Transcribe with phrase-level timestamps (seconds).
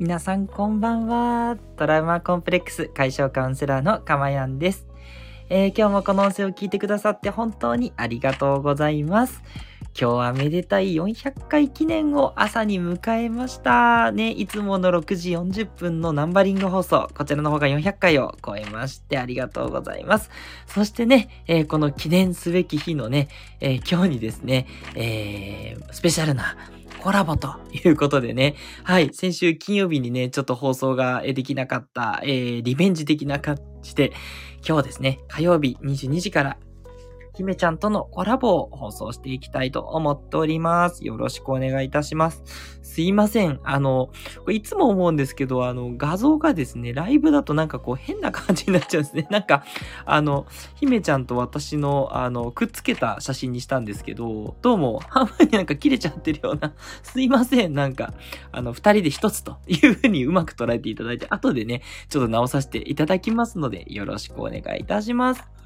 [0.00, 1.58] 皆さんこんばんは。
[1.76, 4.86] トラウマコンプレックス解消カウンセラーのかまやんです。
[5.50, 9.42] えー、今日もこの音声を聞いてくださって本当にありがとうございます。
[9.98, 14.12] 今日はめでたい400回記念を朝に迎えました。
[14.12, 20.30] ね、いつもの6時40分のナンバリング放送、こちらの方が400回を超えましてありがとうございます。
[20.66, 23.28] そしてね、えー、この記念すべき日のね、
[23.60, 26.56] えー、今日にですね、えー、スペシャルな
[27.00, 28.54] コラボということでね。
[28.84, 29.10] はい。
[29.12, 34.12] 先週金曜日にね、ちょっと放送ができなかった、えー、リベンジ的な感じで、
[34.66, 36.56] 今日ですね、火曜日22時から
[37.40, 41.06] 姫ちゃんとのコラボを放送していきたいと思っております。
[41.06, 42.42] よろしくお願いいたします。
[42.82, 43.60] すいません。
[43.64, 44.10] あの、
[44.50, 49.26] いつも思うんですけど、あの、画像がですね、ライブだとなんかこう変な感じになっちゃうんですね。
[49.32, 49.64] なんか、
[50.04, 57.72] あの、姫ちゃんと私の、あの、くっつけた写真にしたんですけど、どうも半分になんか切れちゃってるような、 すいません。
[57.72, 58.12] なんか、
[58.52, 65.60] あの、二人で一つというふうにうまく捉えていただいて、後でね、ちょっと直させていただきますので、よろしくお願いいたします。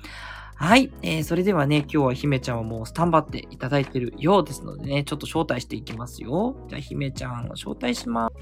[0.57, 0.93] はい。
[1.03, 6.57] えー、それではね、今日は姫ちゃんはもうスタンバっていただいてるようですのでね、ちょっと招待していきますよ。
[6.69, 8.35] じゃあ、姫ちゃんを招待します。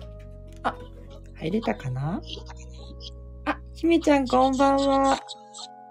[0.62, 0.76] あ、
[1.36, 2.20] 入れたかな？
[3.46, 5.18] あ、姫ちゃんこんばんは。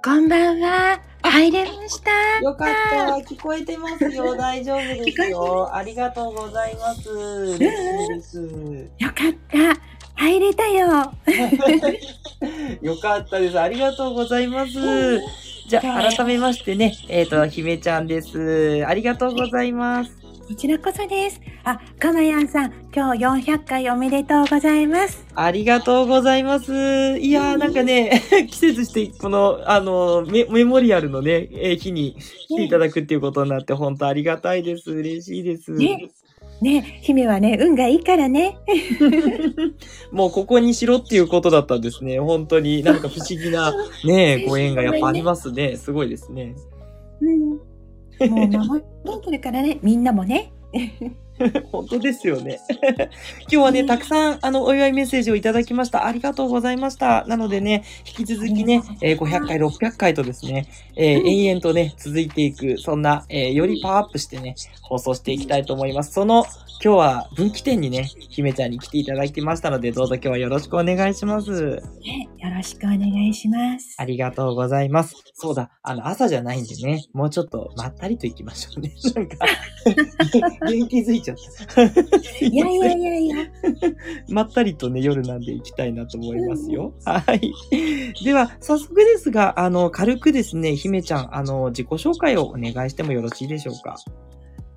[0.03, 1.01] こんばんは。
[1.23, 2.11] 入れました。
[2.41, 3.33] よかった。
[3.33, 4.35] 聞こえてますよ。
[4.35, 5.73] 大丈夫ですよ。
[5.73, 7.09] ありがとうございます。
[8.97, 9.79] よかった。
[10.15, 10.87] 入れたよ。
[12.81, 13.59] よかったです。
[13.59, 14.71] ありがとうございます。
[15.71, 18.85] じゃあ、改めましてね、えっ、ー、と、姫ちゃんです。
[18.85, 20.11] ありがとうございます。
[20.45, 21.39] こちらこそです。
[21.63, 25.25] あ、かまやんさん、今日400回おめでとうございます。
[25.33, 26.73] ありがとうございます。
[27.19, 32.17] いやー、なんかね、 季節して、この、あのメ、メモリアルのね、えー、日に
[32.49, 34.91] 来ていただくっていうことになって、本当ありがたいです。
[34.91, 35.71] 嬉しいです。
[35.71, 36.09] ね、
[36.61, 38.59] ね、姫はね、運がいいからね。
[40.11, 42.19] もうここにしろっていうことだったんですね。
[42.19, 43.73] 本当になんか不思議な
[44.05, 45.75] ね、 ご縁がやっぱありますね。
[45.75, 46.55] すごいですね。
[47.19, 47.49] うん。
[47.49, 50.51] もう守ってるからね、みんなもね。
[51.71, 52.59] 本当ですよね。
[53.41, 56.05] 今日はね、たくさん、あの、お祝いメッセージをいただきました。
[56.05, 57.25] ありがとうございました。
[57.27, 66.13] なのでね、引き続きね、えー、500回、600回とですね、えー、延々とね、続いていく、そんな、えー、よりパワーアップしてね、放送していきたいと思います。
[66.13, 66.45] その、
[66.83, 71.51] 今日は分岐点にね、姫ちゃんに来ていただきましたので、どうぞ今日はよろしくお願いします。
[71.51, 73.95] ね、よろしくお願いします。
[73.99, 75.15] ありがとうございます。
[75.35, 78.95] そうだ、あの、朝じゃないんでね、もうちょっとまったりと行きましょうね。
[79.13, 79.37] なんか、
[80.67, 81.37] 元気づいちゃっ
[81.67, 81.83] た。
[82.45, 83.35] いやいやいやいや。
[84.29, 86.93] まったりとね、夜なんで行きたいなと思いますよ。
[87.05, 87.53] はい。
[88.23, 93.95] では、早速ですが、あの、軽くですね、姫ちゃん、あの、自己紹介をお願いしてもよろしいでしょうか？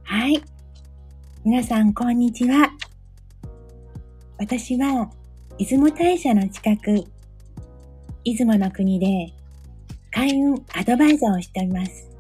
[0.03, 0.43] はい。
[1.45, 2.71] 皆さん、こんにちは。
[4.39, 5.11] 私は、
[5.59, 7.05] 出雲大社の近く、
[8.25, 9.33] 出雲の国で、
[10.11, 12.11] 開運アドバイザーをしております。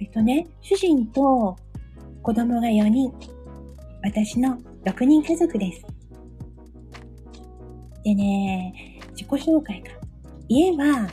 [0.00, 1.56] えっとね、主人と
[2.24, 3.12] 子供が4人、
[4.02, 5.84] 私の6人家族です。
[8.02, 8.72] でね、
[9.10, 9.90] 自己紹介か。
[10.48, 11.06] 家は、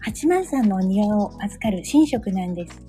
[0.00, 2.86] 八幡さんのお庭を預かる神職なんです。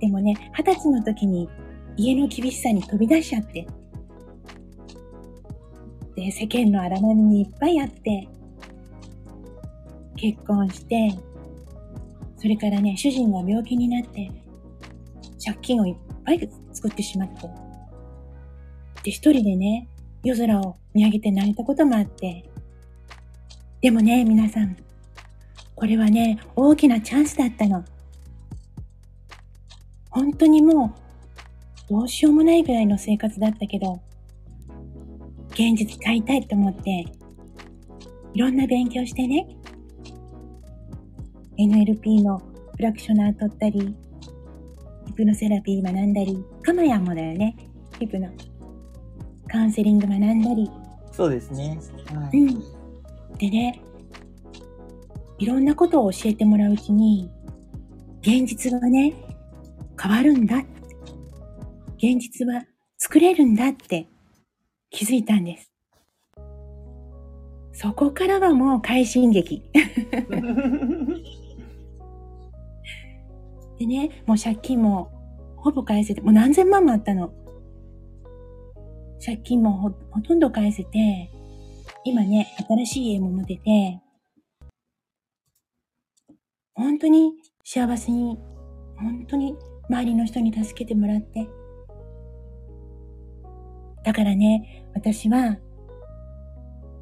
[0.00, 1.48] でもね、二十歳の時に
[1.96, 3.68] 家の厳しさに飛び出しちゃって、
[6.16, 8.28] で、世間の荒波にいっぱいあって、
[10.16, 11.14] 結婚して、
[12.36, 14.28] それからね、主人が病気になって、
[15.44, 17.48] 借金をいっぱい作ってしまって、
[19.02, 19.88] で、一人でね、
[20.22, 22.44] 夜空を見上げて泣いたこともあって、
[23.80, 24.76] でもね、皆さん、
[25.74, 27.82] これはね、大きなチャンスだったの。
[30.10, 30.94] 本当にも
[31.88, 34.00] う、どうしようもないぐらいの生活だったけど、
[35.52, 37.06] 現実変えたいと思って、
[38.34, 39.46] いろんな勉強してね、
[41.58, 42.40] NLP の
[42.76, 43.96] プラクショナー取ったり、
[45.20, 47.54] プノセラピー学んだり、カマヤンもだよね、
[47.98, 48.30] ヒプの。
[49.48, 50.70] カウンセリング学んだり。
[51.12, 51.78] そうですね。
[52.14, 52.58] はい、うん。
[53.36, 53.82] でね、
[55.36, 57.30] いろんなことを教えてもらううちに、
[58.22, 59.12] 現実がね、
[60.02, 60.56] 変わるんだ。
[61.98, 62.64] 現実は
[62.96, 64.08] 作れるんだって
[64.88, 65.70] 気づいたんです。
[67.74, 69.62] そこからはもう快進撃。
[73.80, 75.10] でね、もう借金も
[75.56, 77.32] ほぼ返せて、もう何千万もあったの。
[79.24, 81.30] 借金もほほとんど返せて、
[82.04, 83.98] 今ね、新しい家も持てて、
[86.74, 87.32] 本当に
[87.64, 88.38] 幸せに、
[88.98, 89.56] 本当に
[89.88, 91.48] 周りの人に助けてもらって、
[94.04, 95.56] だからね、私は、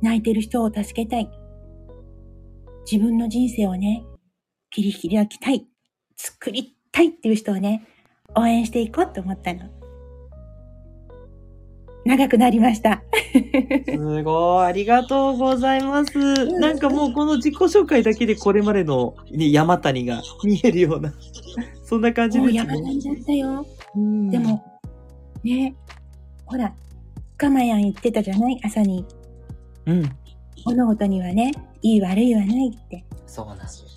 [0.00, 1.28] 泣いてる人を助けたい。
[2.88, 4.04] 自分の人生をね、
[4.70, 5.66] 切り開きたい。
[6.18, 7.86] 作りたいっていう人をね、
[8.34, 9.60] 応援していこうと思ったの。
[12.04, 13.02] 長くなりました。
[13.86, 16.46] すごい、ありがとうございます。
[16.58, 21.14] なんかもうこの自己紹介だけでこれまでの、ね、山谷が見えるような、
[21.84, 22.56] そんな感じですね。
[22.56, 23.66] 山谷だったよ。
[23.94, 24.80] うんでも、
[25.44, 25.76] ね、
[26.46, 26.74] ほら、
[27.36, 28.60] カマヤン言ってたじゃない？
[28.64, 29.04] 朝に。
[29.86, 30.10] うん。
[30.64, 33.04] 物事にはね、いい悪いはないって。
[33.26, 33.88] そうなんですよ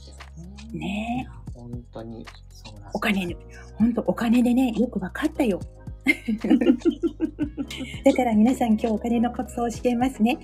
[0.73, 0.79] ね。
[0.79, 1.29] ね
[1.71, 3.37] 本当に、そうなんですお金ね、
[3.75, 5.59] ほんとお金でね、よくわかったよ。
[8.03, 10.39] だから皆さん今日お金のコツを教えますね。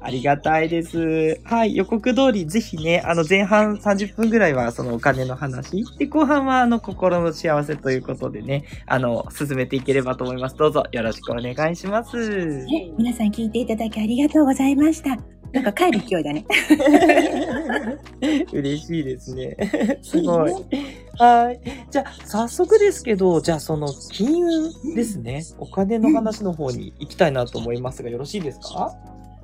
[0.00, 1.40] ありがたいです。
[1.44, 10.56] はい、予告通りぜひね、あの前半30分ぐらいはそのお金の話、で、後半はあの心の幸せということでね、あの、進めていければと思います。
[10.56, 12.64] どうぞよろしくお願いします。
[12.64, 15.39] ね、皆さん聞いていただきありがとうございました。
[15.52, 16.44] なんか帰る勢いだね。
[18.52, 19.56] 嬉しいですね。
[20.02, 20.52] すごい。
[21.18, 21.60] はい。
[21.90, 25.44] じゃあ、早速ですけど、じゃあその金運ですね。
[25.58, 28.94] お金の話の方に行きたいなと思いますが、よろしいですか？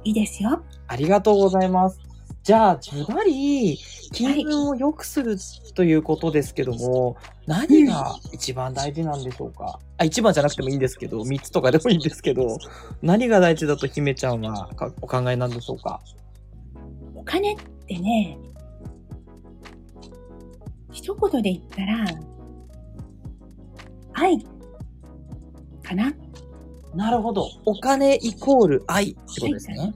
[0.04, 0.62] いいですよ。
[0.86, 1.98] ありがとうございます。
[2.44, 3.76] じゃあ、ズバリ、
[4.12, 5.36] 金運を良くする
[5.74, 7.16] ということですけども、
[7.46, 12.58] 何が一番大事なんでしょうか、あ、一番じゃなくてもいいんですけど、三つとかでもいいんですけど、
[13.02, 16.00] 何が大事だと姫ちゃんはかお考えなんでしょうか？
[17.14, 17.56] お金っ
[17.86, 18.38] てね、
[20.92, 22.04] 一言で言ったら、
[24.14, 24.38] 愛
[25.82, 26.12] かな
[26.94, 27.46] なるほど。
[27.66, 29.94] お金イコール愛ってことですね。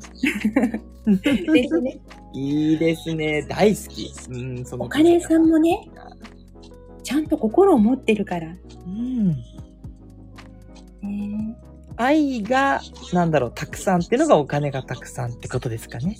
[1.52, 1.98] ですね。
[2.32, 3.42] いいですね。
[3.48, 4.12] 大好き。
[4.30, 5.88] うん、そのお金さんもね、
[7.02, 8.56] ちゃんと心を持ってるから。
[8.86, 9.30] うん。
[11.02, 11.56] ね
[11.96, 12.80] 愛が、
[13.12, 16.16] なんだろう、たくさんっていうのがお金がたくさんってことですかね。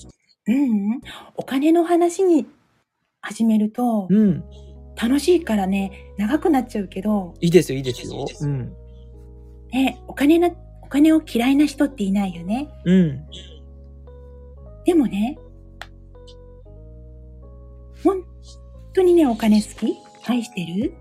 [0.47, 1.01] うんうん。
[1.37, 2.47] お金の話に
[3.21, 4.45] 始めると、うん。
[5.01, 8.27] 楽しいからね、長くなっちゃうけど、いいですよ、いいですよ。
[8.43, 8.73] うん。
[9.73, 10.51] ね、お金な、
[10.83, 12.69] お金を嫌いな人っていないよね。
[12.85, 13.25] うん。
[14.85, 15.39] でもね、
[18.05, 18.25] 本
[18.95, 19.97] 当にね、お金好き？
[20.29, 20.95] 愛してる？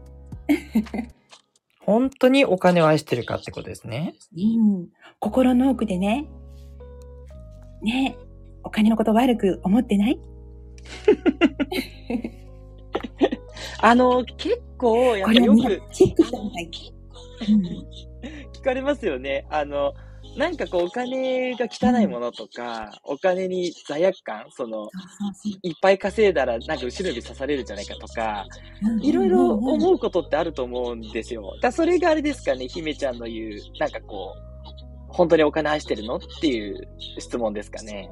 [1.85, 4.13] 本当にお金を愛してるかってことですね。
[4.35, 4.39] う
[4.81, 4.87] ん。
[5.19, 6.25] 心の奥でね、
[7.81, 8.17] ね、
[8.63, 10.19] お金のこと悪く思ってない？
[13.81, 16.69] あの、結構、やっぱよくチェックした方がいい。
[17.53, 17.61] うん。
[18.53, 19.45] 聞かれますよね。
[19.49, 19.93] あの、
[20.39, 24.87] なんかこう、お金が汚いものとか、お金に罪悪感、その、
[25.63, 28.45] いっぱい稼いだら、なんか後ろ指刺されるんじゃないかとか、
[28.81, 29.03] うん。
[29.03, 31.43] いろいろ思うことってあると思うんですよ。
[31.61, 36.87] だそれがあれですかね、姫ちゃんの言う、なんかこう、本当にお金愛してるのっていう
[37.17, 38.09] 質問ですかね。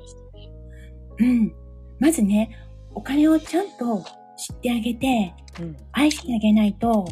[1.19, 1.55] うん。
[1.97, 2.49] まずね、
[2.93, 4.03] お金をちゃんと
[4.35, 5.77] 知ってあげて、うん。
[5.93, 7.05] 愛してあげないと、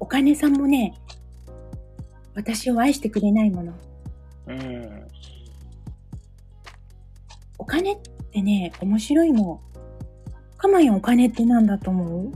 [0.00, 0.94] お金さんもね、
[2.34, 3.72] 私を愛してくれないもの。
[4.48, 5.06] うん。
[7.58, 7.98] お金っ
[8.32, 9.60] てね、面白いの。
[10.56, 12.32] かまやんお金って何だと思う？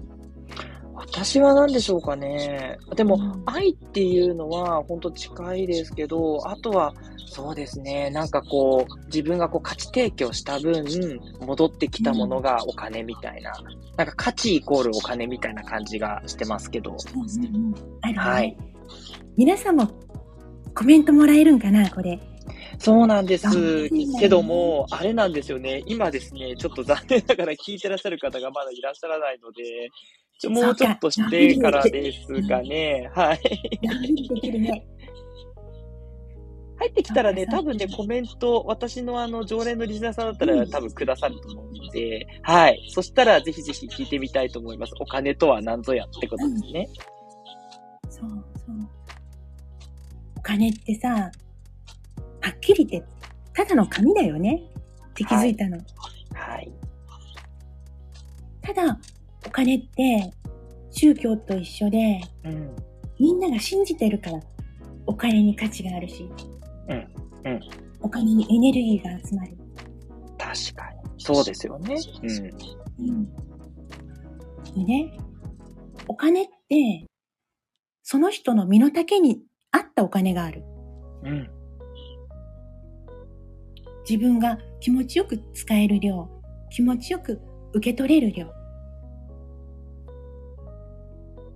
[0.94, 2.76] 私は何でしょうかね。
[2.94, 6.92] でも、うん愛っていうのは本当近いですけど、あとは、
[7.26, 8.10] そうですね。
[8.10, 10.84] なんかこう、自分がこう価値提供した分、
[11.40, 13.52] 戻ってきたものがお金みたいな。
[13.96, 16.96] なんか価値イコールお金みたいな感じがしてますけど。
[17.14, 17.74] うんうん
[18.06, 18.14] うん。
[18.14, 18.56] はい
[19.38, 19.88] 皆さんも
[20.74, 22.18] コメントもらえるんかなこれ。
[22.80, 23.46] そうなんです
[24.18, 25.84] けども、あれなんですよね。
[25.86, 29.90] 今ですね、ちょっと残念ながら聞いてらっしゃる方がまだいらっしゃらないので、
[30.40, 33.08] ちょもうちょっとしてからですかね。
[33.14, 33.40] はい。
[36.80, 42.88] 入ってきたらね、多分ね、コメント、私のあの、常連のリスナーさんだったらうん多分くださると思うので、はい。
[42.90, 44.94] そしたらぜひぜひ聞いてみたいと思います。
[44.98, 46.88] お金とは何ぞやってことですね。
[48.08, 48.57] そうそう。
[50.48, 51.30] お金ってさ、は
[52.50, 53.08] っきり言って、
[53.52, 54.62] ただの紙だよね。
[55.10, 55.76] って気づいたの。
[56.32, 56.72] はい。
[58.62, 58.98] ただ、
[59.46, 60.32] お金って、
[60.90, 62.74] 宗教と一緒で、うん。
[63.20, 64.40] みんなが信じてるから、
[65.04, 66.30] お金に価値があるし、
[66.88, 66.96] うん
[67.44, 67.60] うん
[68.00, 69.54] お金にエネルギーが集まる。
[70.38, 71.22] 確かに。
[71.22, 71.96] そうですよね。
[72.98, 73.10] うん。
[73.10, 73.26] うん。
[73.26, 75.18] でね、
[76.06, 77.06] お金って、
[78.02, 80.62] その人の身の丈に合ったお金がある。
[81.24, 81.50] うん。
[84.08, 86.28] 自分が気持ちよく使える量、
[86.70, 87.40] 気持ちよく
[87.74, 88.46] 受け取れる量。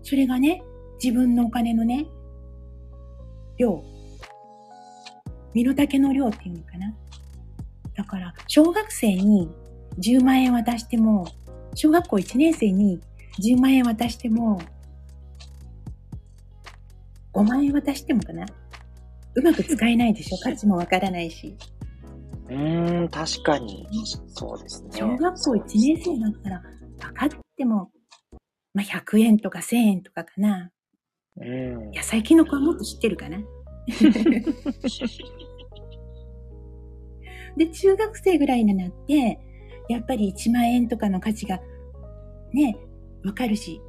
[0.02, 0.62] それがね、
[1.02, 2.06] 自分のお金のね、
[3.56, 3.82] 量、
[5.54, 6.94] 身の丈の量っていうのかな。
[7.96, 9.48] だから、小学生に
[9.98, 11.26] 10万円渡しても、
[11.74, 13.00] 小学校1年生に
[13.40, 14.60] 10万円渡しても、
[17.34, 18.46] 5万円渡してもかな？
[19.34, 20.38] うまく使えないでしょ？
[20.38, 21.56] 価値もわからないし。
[22.48, 23.86] うーん、確かに。
[24.28, 24.90] そうですね。
[24.92, 26.62] 小学校1年生だったら、
[27.00, 27.90] 分かっても、
[28.74, 30.70] まあ、100円とか1000円とかかな。
[31.36, 31.90] うん。
[31.92, 33.38] 野菜キノコはもっと知ってるかな？
[37.56, 39.38] で、中学生ぐらいになって、
[39.88, 41.60] やっぱり1万円とかの価値が
[42.52, 42.76] ね、
[43.24, 43.80] わかるし、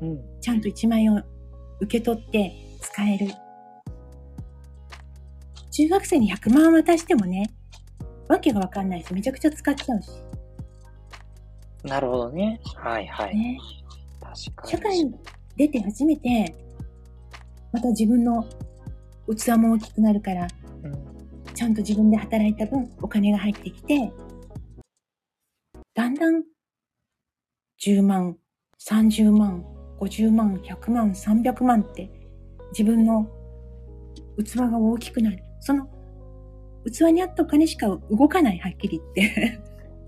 [0.00, 0.20] うん。
[0.40, 1.22] ちゃんと1万円を
[1.80, 3.28] 受け取って使える。
[5.70, 7.50] 中学生に100万渡してもね、
[8.28, 10.08] わけがわかんないし、めちゃくちゃ使っちゃうし。
[11.84, 12.60] なるほどね。
[12.76, 13.36] はいはい。
[13.36, 13.58] ね。
[14.20, 14.70] 確かに。
[14.70, 15.14] 社会に
[15.56, 16.54] 出て初めて、
[17.72, 18.44] また自分の
[19.28, 20.48] 器も大きくなるから、
[20.82, 21.10] うん
[21.60, 24.10] ちゃんと自分で働いた分お金が入ってきて、
[25.92, 26.42] だんだん
[27.84, 28.38] 10万、
[28.78, 29.62] 30万、
[30.00, 32.10] 50万、100万、300万って
[32.70, 33.26] 自分の
[34.42, 35.42] 器が大きくなる。
[35.60, 35.88] その
[36.86, 39.60] 器に合ったお金しか動かない、はっきり言って。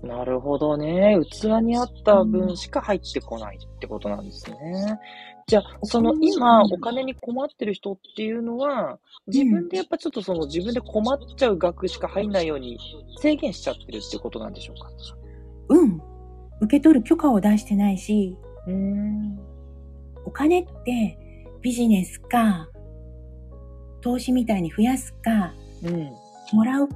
[0.07, 1.17] なるほどね。
[1.31, 4.99] 器に合った分しか入ってこないってことなんですね。
[5.47, 12.77] じゃあ、その今、お金に困ってる人っていうのは、自分でやっぱちょっとその自分で困っちゃう額しか入んないように
[13.19, 14.89] 制限しちゃってるってことなんでしょうか？
[15.69, 16.01] うん。
[16.61, 19.39] 受け取る許可を出してないし、うーん。
[20.25, 21.17] お金って
[21.63, 22.67] ビジネスか、
[24.01, 26.11] 投資みたいに増やすか、うん。
[26.51, 26.89] もらう。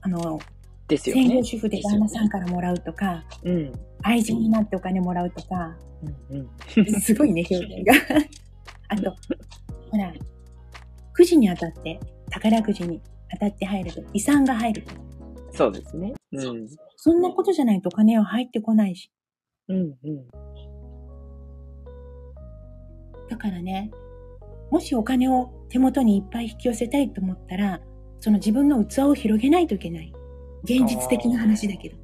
[0.00, 0.40] あの、
[0.88, 1.44] ですよね専業。
[1.44, 3.72] 主婦で旦那さんからもらうとか、うん。
[4.02, 5.76] 愛人になってお金もらうとか、
[6.30, 6.86] うんうん。
[7.02, 7.92] すごいね、表現が。
[8.88, 9.14] あと、
[9.90, 10.10] ほら、
[11.12, 13.02] くじに当たって、宝くじに
[13.32, 14.84] 当たって入ると、遺産が入る。
[15.52, 16.14] そうですね。
[16.32, 16.66] うん。
[16.96, 19.12] そんなことじゃないとお金は入ってこないし。
[19.68, 20.49] うんうん。
[23.30, 23.92] だからね、
[24.70, 27.80] もしお金を手元にいっぱい引き寄せたいと思ったら、
[28.18, 30.12] その自分の器を広げないといけない。
[30.64, 31.96] 現実的な話だけど。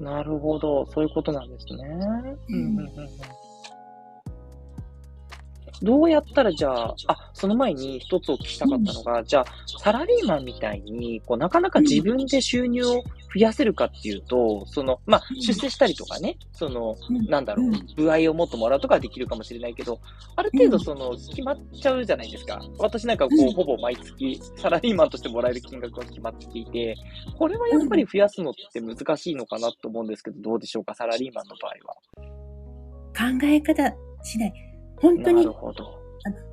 [0.00, 0.86] なるほど。
[0.86, 1.88] そういうことなんですね。
[2.48, 3.08] うんうんうんうん。
[5.82, 9.44] どうやったらじゃあ、あ、その前に一つお聞きしたかったのが、じゃあ、
[9.78, 13.02] サラリーマンみたいに、こう、なかなか自分で収入を
[13.34, 20.00] 増やせるかっていうと、その、まあ、うん出世したりとかね、その、うんなんだろううん、部合をもっともらうとかはできるかもしれないけど、
[20.36, 22.60] ある程度その、決まっちゃうじゃないですか。
[22.78, 26.96] 私なんかこう、うんほぼ毎月、サラリーマンとしてもらえる金額が決まっていて、
[27.38, 31.94] これはやっぱり増やすのって難しいのかなと思うんですけど、どうでしょうか、サラリーマンの場合は。
[33.18, 34.67] 考え方次第。
[35.00, 35.82] 本当なに増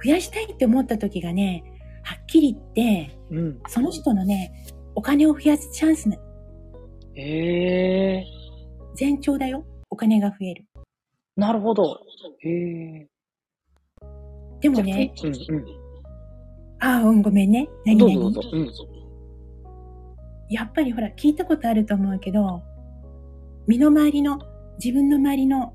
[0.06, 1.64] やしたいって思った時がね、
[2.04, 3.60] はっきり言って、うん。
[3.68, 6.20] その人のね、お金を増やすチャンスね、
[7.16, 8.25] へえ
[9.00, 9.66] 前兆だよ。
[9.90, 10.66] お金が増える。
[11.38, 12.00] ー、なるほど。
[12.40, 13.08] へえ
[14.62, 15.66] でもね、うんうん。
[16.80, 17.68] ああ、うん、ごめんね。
[17.86, 18.88] 何々どうぞどうぞ。
[18.88, 20.54] うん。
[20.54, 22.62] やっぱりほら、聞いたことあると思うけど、
[23.68, 24.40] 身の回りの、
[24.78, 25.74] 自分の周りの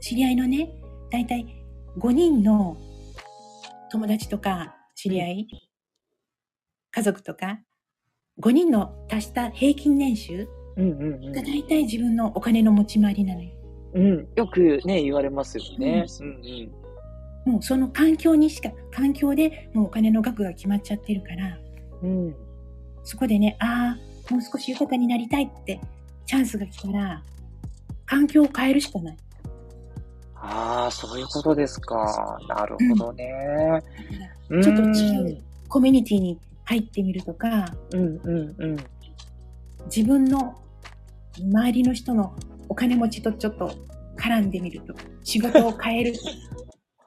[0.00, 0.70] 知り合いのね、
[1.10, 1.59] だいたい
[1.98, 2.76] 5人の
[3.90, 5.48] 友達とか知り合い、
[6.92, 7.60] 家族とか、
[8.40, 13.50] 5人の足した平均年収が大体自分のお金の持ち回りなのよ。
[13.94, 14.02] うん。
[14.02, 14.28] うん。
[14.36, 16.06] よくね、言われますよね。
[16.20, 16.26] うん
[17.46, 17.52] うん。
[17.52, 21.58] もうその環境にしか、環境でもうお金の額が決まっちゃってるから、
[22.02, 22.34] うん。
[23.02, 25.80] そこでね、ああ、もう少し豊かになりたいって
[26.26, 27.24] チャンスが来たら、
[28.06, 29.16] 環境を変えるしかない。
[30.42, 32.38] ああ、そういうことですか。
[32.48, 33.82] なるほどね。
[34.48, 38.76] ちょっと違うコミュニティに入ってみるとか、うんうんうん。
[39.86, 40.60] 自分の
[41.38, 42.34] 周りの人の
[42.68, 43.72] お金持ちとちょっと
[44.16, 46.14] 絡んでみると、仕事を変える。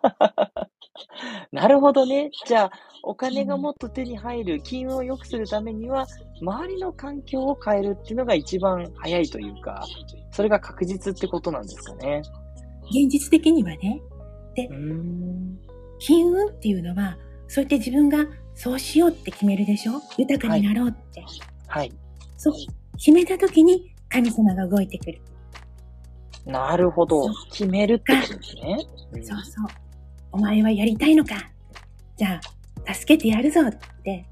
[1.51, 2.31] なるほどね。
[2.45, 2.71] じゃあ、
[3.03, 6.07] お金がもっと手に入る、金運を良くするためには、
[6.41, 9.85] 周りの環境を変えるっていうのが一番早いというか、
[10.31, 12.21] それが確実ってことなんですかね。
[12.85, 14.01] 現実的にはね、
[14.57, 15.59] うーん。
[15.99, 18.25] 金運っていうのは、そうやって自分が
[18.55, 19.93] そうしようって決めるでしょ？
[20.17, 21.23] 豊かになろうって。
[21.67, 21.91] はい。
[22.37, 22.53] そう。
[22.97, 25.21] 決めた時に神様が動いてくる。
[26.45, 27.25] なるほど。
[27.51, 28.85] 決めるってことですね。
[29.13, 29.65] うんそうそう。
[30.31, 31.35] お前はやりたいのか
[32.17, 32.41] じゃ
[32.85, 33.71] あ、助けてやるぞっ
[34.03, 34.25] て。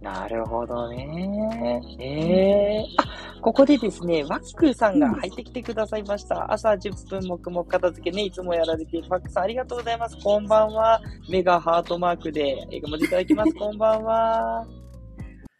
[0.00, 1.82] なるほどね。
[1.98, 6.52] ええあ、ここでですね、ワックさんが入ってきてくださいました。
[6.52, 10.16] 朝10分黙々片付けね、いつもやられているワックさんありがとうございます。
[10.22, 11.00] こんばんは。
[11.28, 13.52] メガハートマークで、えご文字いただきます。
[13.58, 14.66] こんばんは。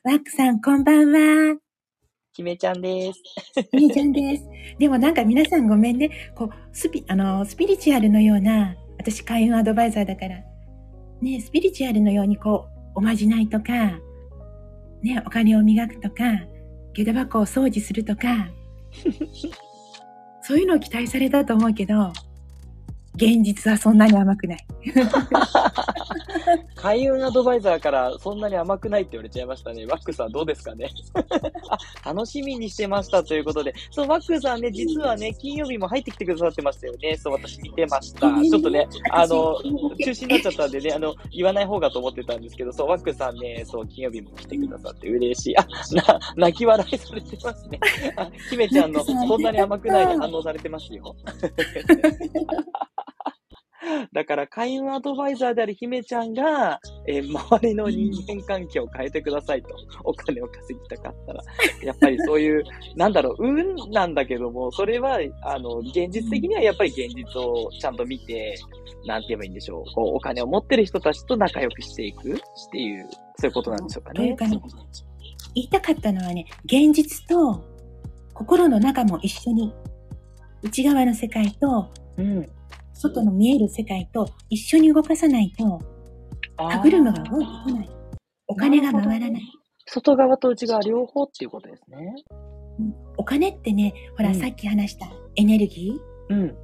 [0.04, 1.58] ワックさん、こんばんは。
[2.32, 3.20] 姫ちゃんです。
[3.72, 4.48] みーちゃんです。
[4.78, 6.10] でもなんか皆さんごめんね。
[6.36, 10.36] こう、スピ、あの、スピリチュアルのような、私開運アドバイザーだから、
[11.20, 13.98] ね、スピリチュアルのようにこう、おまじないとか、
[15.02, 16.24] ね、お金を磨くとか、
[16.92, 18.48] 下駄箱を掃除するとか、
[20.42, 22.12] そういうのを期待されたと思うけど、
[23.18, 24.66] 現実はそんなに甘くない。
[26.76, 29.84] 開運アドバイザーからそんなに甘くないって言われちゃいましたね。
[29.86, 30.88] ワックさんどうですかね
[31.68, 31.78] あ、
[32.14, 33.74] 楽しみにしてましたということで。
[33.90, 37.16] そう、ワックさんね、実はね、金曜日も入ってきてくださってましたよね。
[37.16, 38.30] そう、私見てました。
[38.40, 45.58] ちょっとね、あの、中止になっちゃったんでね、あの、言わない方がと思ってたんですけど、そう、ワックさんね、そう、金曜日も来てくださって嬉しい。
[45.58, 47.80] あ、な、泣き笑いされてますね。
[48.16, 51.16] あ、姫ちゃんの、 そんなに甘くないで反応されてますよ。
[54.12, 59.68] だから、開運アドバイザーである姫ちゃんが、えー周りの人間関係を変えてくださいと、
[60.04, 61.42] お金を稼ぎたかったら。
[61.82, 62.64] やっぱりそういう、
[62.96, 68.56] なんだろう、運なんだけども、それは、あの、現実的にはやっぱり現実をちゃんと見て、
[69.06, 69.94] なんて言えばいいんでしょう。
[69.94, 72.36] こう、お金を持ってる人たちと仲良くしていくっ
[72.70, 74.36] ていう、そういうことなんでしょうかねという。
[74.36, 74.60] かね、
[75.54, 77.64] 言いたかったのはね、現実と
[78.34, 79.72] 心の中も一緒に、
[80.62, 82.46] 内側の世界とうん。
[82.98, 85.80] 外の見える世界と一緒に動かさないと、
[86.56, 87.90] 歯車が動いてこない。
[88.48, 89.42] お金が回らない。
[89.86, 92.14] 外側と内側両方っていうことですね。
[93.16, 96.56] お金ってね、ほら、うんさっき話したエネルギーうん。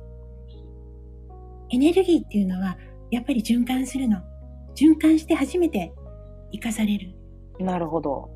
[1.71, 2.77] エネルギーっていうのは、
[3.11, 4.19] やっぱり循環するの。
[4.75, 5.93] 循環して初めて
[6.53, 7.15] 生かされる。
[7.61, 8.29] なるほど。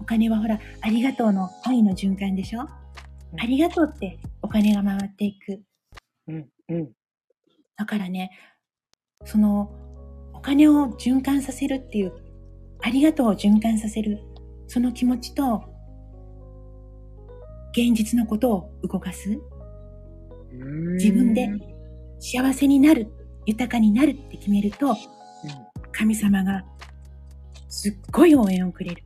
[0.00, 2.60] お金はほら、ありがとうの愛の循環でしょ？
[2.60, 2.68] うん
[3.40, 5.60] ありがとうってお金が回っていく。
[6.28, 6.48] うん。
[6.68, 6.92] うん。
[7.76, 8.30] だからね、
[9.24, 9.70] その、
[10.32, 12.12] お金を循環させるっていう、
[12.82, 14.20] ありがとうを循環させる、
[14.66, 15.62] その気持ちと、
[17.72, 19.38] 現実のことを動かす。
[20.96, 21.48] 自分で
[22.20, 23.08] 幸せになる、
[23.46, 24.96] 豊かになるって決めると、
[25.92, 26.64] 神様が
[27.68, 29.02] すっごい応援をくれる。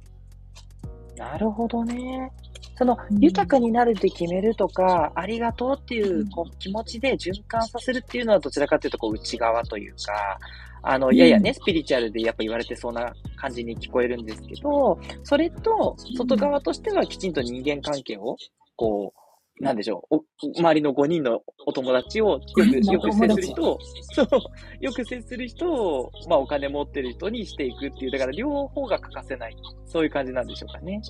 [1.16, 2.30] なるほどね。
[2.78, 3.18] その、うん。
[3.18, 6.30] 豊かになるって決めるとか、ありがとうっていううん。
[6.30, 10.38] こう気持ちで循環させるっていうのはどちらかというとこう内側というか、
[10.82, 11.16] あの、うん。
[11.16, 18.36] ややね、スピリチュアルでやっぱ言われてそうな感じに聞こえるんですけど、それと外側としてはきちんと人間関係を、
[18.76, 19.18] こう、
[19.60, 20.24] なんでしょう、お
[20.56, 23.78] 周りの5人のお友達をよく、よく接する人を、
[24.14, 24.28] そう、
[24.80, 31.00] よく接する人を、まあお金持ってる人にしていくっていう、だから両方が欠かせない、そういう感じなんでしょうかね。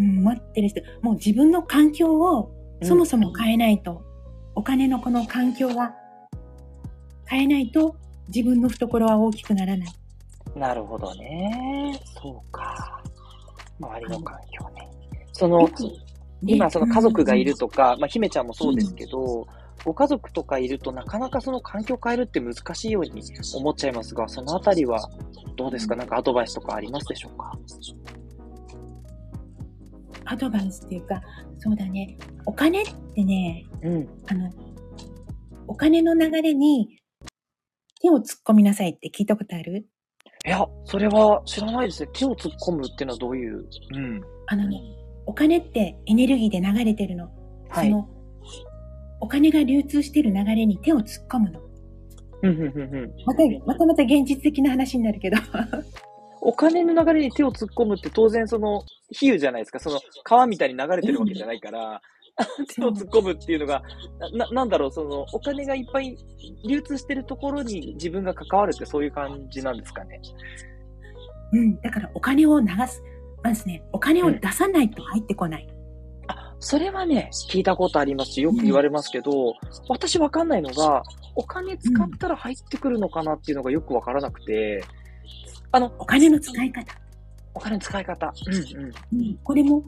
[0.00, 2.50] うん、待ってる人、もう自分の環境を
[2.82, 4.02] そもそも変えないと、
[4.54, 5.94] お金のこの環境が
[7.26, 7.96] 変えないと
[8.28, 9.88] 自分の懐は大きくならない。
[10.56, 12.00] なるほどね。
[12.20, 13.02] そうか。
[13.78, 14.88] 周りの環境ね。
[15.32, 15.68] その、
[16.42, 19.46] 今その家族がいるとか、まあ、姫ちゃんもそうですけど、
[19.84, 23.22] ご家族とかいるとなかなかその環境を変えるって難しいように
[23.54, 25.08] 思っちゃいますが、そのあたりは
[25.56, 25.96] どうですか？
[25.96, 27.52] なんかアドバイスとかありますでしょうか？
[30.30, 31.20] アドバイスっていうか、
[31.58, 32.16] そうだね、
[32.46, 34.08] お金ってね、うん。
[34.28, 34.48] あの、
[35.66, 37.00] お金の流れに
[38.00, 39.88] 手を突っ込みなさいって聞いたことある？
[40.46, 42.10] いや、それは知らないですね。
[42.12, 43.66] 手を突っ込むっていうのはどういう？
[43.92, 44.20] うん。
[44.46, 44.80] あのね、
[45.26, 47.28] お金ってエネルギーで流れてるの。
[47.68, 47.90] はい。
[47.90, 48.08] その、
[49.20, 51.60] お金が流通してる流れに手を突っ込むの。
[52.42, 55.36] うんうんうんうんまた、またまた現実的な話になるけど。
[56.40, 59.78] お金の流れに手を突っ込むって当然その比喩じゃないですか。
[59.78, 62.00] その川みたいに流れてるわけじゃないから、
[62.74, 63.82] 手を突っ込むっていうのが、
[64.18, 66.16] な、ななんだろう、そのお金がいっぱい
[66.66, 70.20] 流通してるところに自分が関わるってそういう感じなんですかね。
[71.52, 71.80] うん。
[71.80, 73.02] だからお金を流す。
[73.42, 75.66] まずね、お金を出さないと入ってこない。
[76.28, 79.54] あ、それはね、聞いたことありますし、よく言われますけど、
[79.88, 81.02] 私わかんないのが、
[81.34, 84.84] お金使ったら入ってくるのかなっていうのがよくわからなくて、
[85.72, 86.99] あの、お金の使い方。
[87.54, 88.32] お金の使い方。
[88.46, 89.20] うんうん。
[89.20, 89.38] うん。
[89.42, 89.84] これも、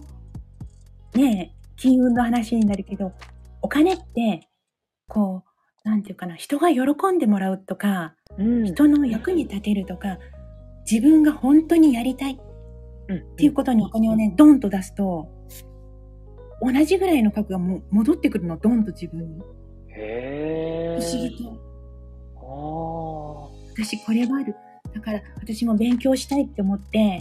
[1.14, 3.12] ねえ、金運の話になるけど、
[3.60, 4.48] お金って、
[5.08, 5.44] こ
[5.84, 8.64] う、なんていうかな、人が喜んでもらうとか、うん。
[8.64, 10.18] 人の役に立てるとか、
[10.90, 12.40] 自分が本当にやりたい
[13.08, 13.18] うん。
[13.18, 15.28] っていうことにお金をね、ドンと出すと、
[16.60, 19.42] 同じぐらいの額がも戻ってくるの、ドンと自分に。
[19.88, 21.02] へー。
[21.02, 21.72] 不思議と。
[22.44, 24.54] あ私これはある。
[24.94, 27.18] だから私も勉強したいって思って、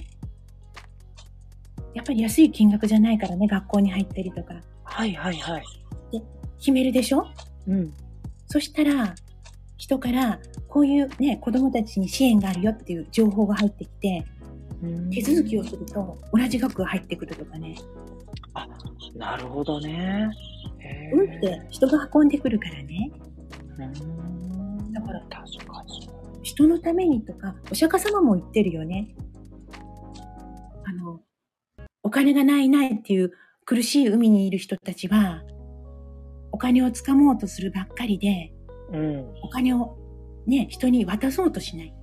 [1.94, 4.56] やっぱり安い金額じゃないからね、学校に入ったりとか。
[4.84, 5.64] はいはいはい。
[6.60, 7.26] 決めるでしょ？
[7.68, 7.94] うん。
[8.48, 9.16] そしたら、
[9.78, 14.26] 人から、こういうね、子供たちに支援があるよっていう情報が入ってきて、
[15.12, 17.76] 手続きをすると同じ額が入ってくるとかね。
[19.16, 20.30] なるほどね。
[20.80, 23.12] へー運って人が運んでくるからね。
[23.78, 26.10] うーんだから確かに。
[26.44, 29.16] 人のためにとか、お釈迦様も言ってるよね。
[30.84, 31.20] あの、
[32.04, 33.32] お金がないないっていう
[33.66, 35.44] 苦しい海にいる人たちは、
[36.52, 38.54] お金をつかもうとするばっかりで、
[38.92, 39.34] うん。
[39.44, 39.98] お金を
[40.46, 41.94] ね、人に渡そうとしない。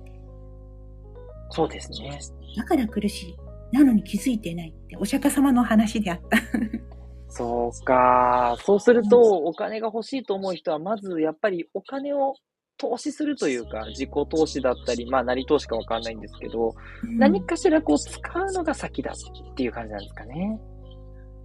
[1.51, 2.19] そうですね。
[2.55, 3.37] だから苦しい。
[3.71, 6.37] なのに気づいてないって、お釈迦様の話であった。
[7.29, 8.55] そうか。
[8.61, 12.33] そうすると、お金が欲しいと思う人は、まずやっぱりお金を
[12.79, 20.59] 投資するというか、自己投資だったり、まあ何投資かわかんないんですけど、何かしらこう使うのが先だっていう感じなんですかね。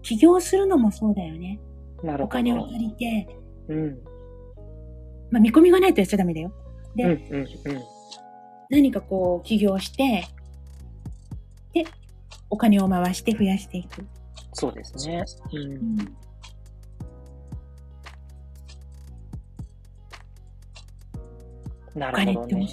[0.03, 1.61] 起業するのもそうだよね。
[2.05, 2.25] なるほど。
[2.25, 3.29] お金を借りて、
[3.69, 3.99] うん。
[5.33, 6.53] まあ見込みがないとやっちゃダメだよ。
[6.95, 7.47] で、うんうんうん。
[8.71, 10.29] 何かこう起業して、
[11.73, 11.85] で、
[12.49, 14.07] お金を回して増やしていく。
[14.53, 15.25] そうですね。
[15.53, 15.73] うん。
[15.73, 16.17] うん
[21.95, 22.69] なるほどね。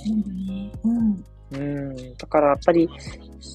[0.83, 1.25] うん。
[1.51, 2.15] うん。
[2.15, 2.89] だからやっぱり、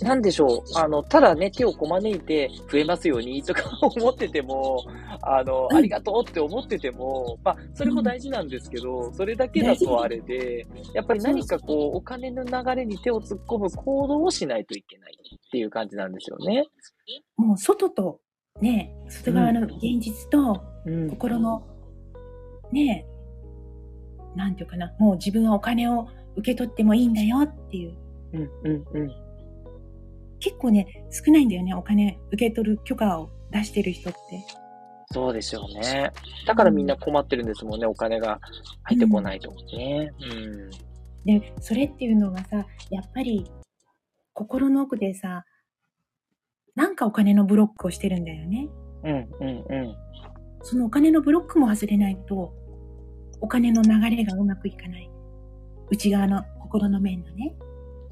[0.02, 0.79] なんでしょう。
[0.79, 4.85] あの、ただね、手をこまねいて増えますようにとか思ってても、
[5.22, 16.64] あの、うんありがとうって思ってても、まあ、それも大事なんですけど、それだけだとあれで、やっぱり何かこう、お金の流れに手を突っ込む行動をしないといけないっていう感じなんですよね。
[17.37, 18.20] もう外と、
[18.61, 21.11] ね、外側の現実とうん。
[21.11, 21.62] 心の、
[22.72, 23.07] ね、
[24.37, 27.96] なんていうかな、もう自分はお金を受け取ってもいいんだよっていう。
[28.33, 29.11] うんうんうん。
[30.38, 34.18] 結構ね、少ないんだよね、お金受け取る許可を出してる人って。
[35.12, 36.11] そうですよね。
[36.46, 38.40] だからみんな困ってるんですもんね、お金が
[38.83, 40.12] 入ってこないとね。
[40.20, 40.70] うん。
[41.25, 43.51] で、それっていうのがさ、やっぱり
[44.33, 45.44] 心の奥でさ、
[46.75, 48.68] なんかお金のブロックをしてるんだよね。
[49.05, 49.96] うんうんうん。
[50.62, 52.53] そのお金のブロックも外れないと、
[53.40, 55.11] お金の流れがうまくいかない。
[55.90, 57.55] 内側の心の面のね。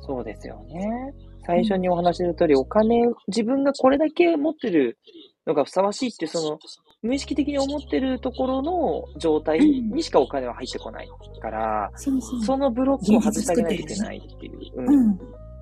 [0.00, 1.14] そうですよね。
[1.46, 4.98] 最初にお話しした通り、お金、自分がこれだけ持ってる
[5.46, 6.58] のがふさわしいって、その、
[7.02, 11.08] 無意識的に思ってるところの状態にしかお金は入ってこない
[11.40, 12.42] から、そうそう。
[12.42, 14.58] そのブロックを外してあげないといけないっていう。
[14.76, 14.88] うん。
[14.88, 15.18] うん。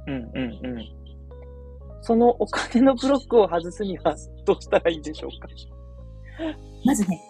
[0.07, 0.85] うんうんうん。
[2.01, 5.49] そのお金のブロックを外すにはどうしたらいいんでしょうか？
[6.85, 7.21] まずね、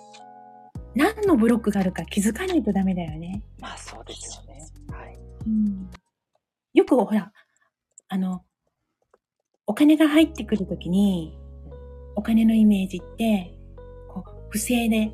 [0.94, 3.42] 何のブロックがあるか気づかないとダメだよね。
[3.60, 4.66] まあそうですよね。
[4.90, 5.18] はい。
[5.46, 5.90] うん。
[6.74, 7.32] よくほら、
[8.08, 8.44] あの、
[9.66, 11.38] お金が入ってくるときに、
[12.14, 13.54] お金のイメージって、
[14.08, 15.12] こう、不正で、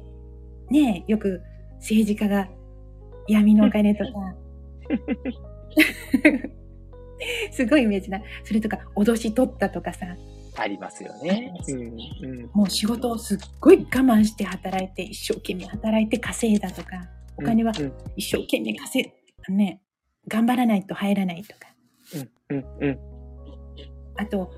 [0.71, 1.41] ねよく
[1.77, 2.49] 政治家が
[3.27, 4.11] 闇のお金とか、
[7.53, 8.21] すごいイメージだ。
[8.45, 10.07] それとか、脅し取ったとかさ、
[10.61, 11.53] ありますよね。
[12.53, 19.13] もう仕事をすっごい我慢して働いて、一生懸命働いて稼いだとか、お金はうん一生懸命稼
[19.49, 19.81] い、ね、
[20.27, 21.69] 頑張らないと入らないとか。
[22.51, 22.99] うんうんうん。
[24.17, 24.51] あと、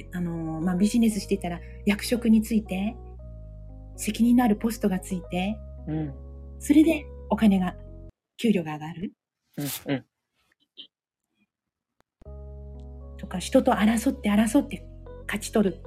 [0.00, 2.96] えあのーまあ、ビジネスしてたら役職について、
[3.96, 5.56] 責任のあるポストがついて、
[5.86, 6.14] うん
[6.60, 7.76] それでお金が、
[8.36, 9.12] 給料が上がる
[9.56, 10.04] うんうん。
[13.16, 14.87] とか、人と争って争って
[15.28, 15.82] 勝ち取る。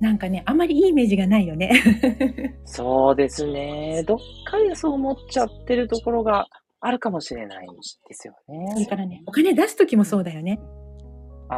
[0.00, 1.70] なんかね、あまりいいイメージがないよね。
[2.64, 4.02] そうですね。
[4.06, 6.48] どっかでそう思っちゃってるところが
[6.80, 7.66] あるかもしれない
[8.08, 8.86] ですよそれね。
[8.86, 10.58] からね、お金出すときもそうだよね。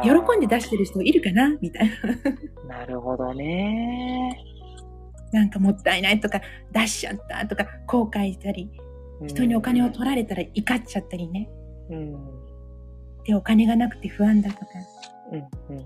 [0.03, 1.57] 喜んで出してる人いるかな？
[1.59, 1.89] みたい
[2.67, 2.77] な。
[2.81, 4.37] なるほどね。
[5.31, 6.39] なんかもったいないとか、
[6.71, 8.69] 出しちゃったとか、後悔したり、
[9.25, 11.49] 人にお金を取られたら怒っちゃったりね。
[11.89, 12.44] うん
[13.25, 14.65] うんで、お金がなくて不安だとか。
[15.31, 15.85] うんうん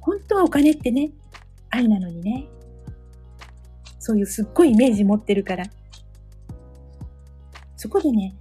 [0.00, 1.12] 本当はお金ってね、
[1.70, 2.46] 愛なのにね。
[3.98, 5.64] そういうすっごいイメージ持ってるから。
[7.76, 8.36] そこでね、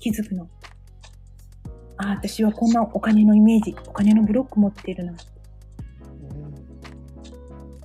[0.00, 0.48] 気づくの。
[1.98, 5.12] ああ、私はこんなお金のイメージ、お金のブロック持ってるな。
[5.12, 5.16] うん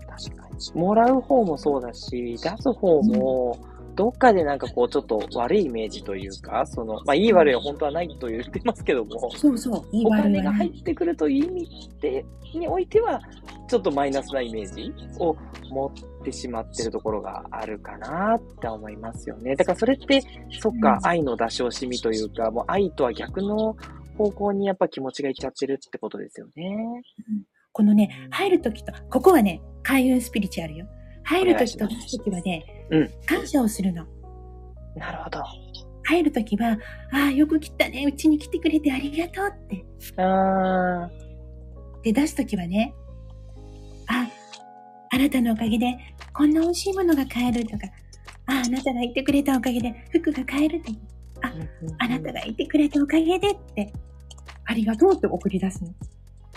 [0.08, 0.80] 確かに。
[0.82, 3.56] もらう方もそうだし、出す方も、
[3.96, 10.68] どっかでなんかこうちょっと悪いイメージというか、その、まあいい悪いは本当はないと言ってますけども、そうそう、いいお悪い金が入。
[10.70, 13.22] ってくるという意味で、においては、
[13.68, 15.36] ちょっとマイナスなイメージを
[15.70, 19.56] 持ってしまってるところがあるかなって思いますよね。
[19.56, 20.22] だからそれって、
[20.60, 23.76] そっか、うん愛の出し惜しみというか、もう愛とは逆の
[24.18, 27.02] 方向にやっぱ気持ちがいっちゃってるってことですよね。
[27.72, 30.88] このね、入るときと、ここはね、開運スピリチュアルよ。
[31.32, 34.06] 入るときと出すときはね、うん感謝をするの。
[34.96, 35.40] なるほど。
[36.04, 36.78] 入るときは、
[37.12, 39.86] ああ、よく来たね、うちに来てくれてありがとうって。
[40.22, 41.10] あ
[42.04, 42.94] で、出すときはね、
[44.08, 44.28] あ、
[45.12, 45.98] あなたのおかげで、
[46.34, 47.88] こんな美味しいものが買えるとか、
[48.48, 51.00] あ、あなたがいてくれたおかげで、服が買えるとか、
[51.44, 51.54] あ、
[52.00, 53.94] あなたがいてくれたおかげでって、
[54.66, 55.94] ありがとうって送り出すの。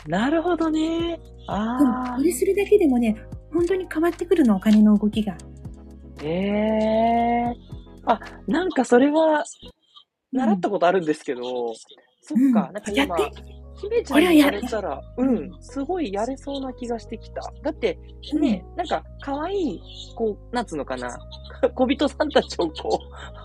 [0.06, 1.16] なるほどね。
[1.16, 3.16] でも、あこれするだけでもね、
[3.54, 5.32] 本当に変わってくるの、お金の動きが。
[5.32, 5.36] あ。
[6.22, 7.54] ええ
[8.06, 9.44] あ、なんかそれは、
[10.32, 11.42] 習ったことあるんですけど、
[12.20, 13.16] そっか、うんなんか今
[13.76, 17.40] 姫ちゃんにやれたら、うん、すごいやれそうな気がしてきた。
[17.62, 17.98] だって、
[18.40, 19.80] ね、なんか、可愛い、
[20.14, 21.16] こう、なんつうのかな、
[21.74, 22.98] 小人さんたちをこ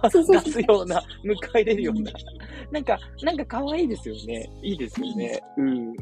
[0.04, 2.12] う出すような、迎え入れるような、
[2.72, 4.50] なんか、なんか可愛いですよね。
[4.62, 5.42] いいですよね。
[5.58, 5.96] うん。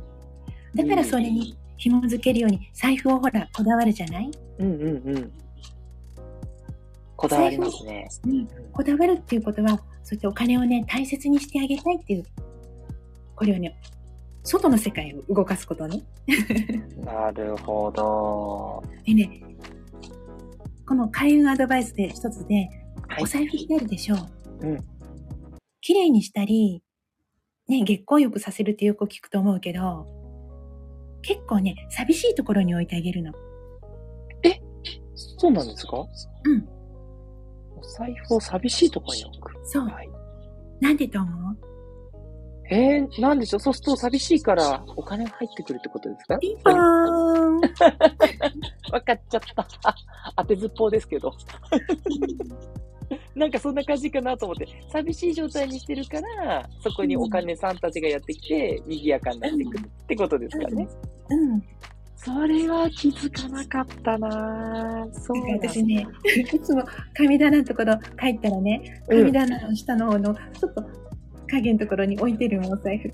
[0.75, 4.31] だからそれに紐づけるように、財布をほら、こだわるじゃない？
[4.59, 5.31] うんうんうん。
[7.15, 8.07] こだわりますね。
[8.25, 8.47] うん。
[8.71, 9.69] こだわるっていうことは、
[10.03, 12.23] そうやってお金をね、大切にしてあげたいっていう、
[13.35, 13.79] これをね、
[14.43, 16.01] 外の世界を動かすことね。
[17.03, 18.83] なるほど。
[19.05, 19.41] でね、
[20.87, 22.69] この開運アドバイスで一つで、
[23.07, 23.25] はいお。
[23.25, 24.67] 財布ってあるでしょう。
[24.67, 24.77] うん。
[25.81, 26.81] 綺麗にしたり、
[27.67, 30.07] ね、月光浴させるってよく聞くと思うけど、
[31.21, 33.34] 結構ね、寂しいところに置いてあげるの。
[35.39, 35.97] そうなんですか？
[35.97, 36.67] うん。
[37.77, 39.53] お財布を寂しいところに置く。
[39.63, 39.86] そう。
[39.88, 40.10] はい。
[40.82, 41.58] なんでと思う？
[42.69, 43.60] えー、なんでしょう？
[43.60, 46.39] そうすると寂しいからお金が入ってくるってことですか？
[46.39, 47.62] ピンポーンわ
[49.01, 49.67] かっちゃった。
[50.38, 51.32] 当てずっぽうですけど。
[53.38, 60.88] なんかそんな感じかなと思って、寂しい状態にしてるから、そこにお金さんたちがやってきて、賑やかになってくるってことですかね。
[61.30, 61.62] うん。
[62.15, 66.06] それは気づかなかったなぁそう私ね、
[66.52, 66.84] いつも
[67.15, 70.84] 神棚のところ帰ったらね、うん神棚の下の方のちょっと
[71.50, 73.12] 影のところに置いてるお財布。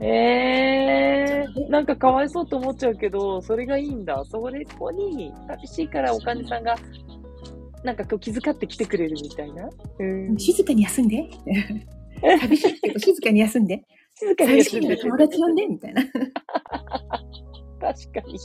[0.00, 4.24] えー、なんかかわいそうと思っちゃうけど、それがいいんだ。
[4.24, 6.76] それこに、寂しいからお金さんが、
[7.84, 9.68] なんかこう気遣って来てくれるみたいな。
[9.98, 10.36] うん。
[10.36, 11.28] 静かに休んで。
[12.40, 13.82] 寂しいけど静かに休んで。
[14.14, 16.02] 静かに休んで友達呼んで、みたいな。
[16.02, 16.12] 確
[17.80, 18.38] かに。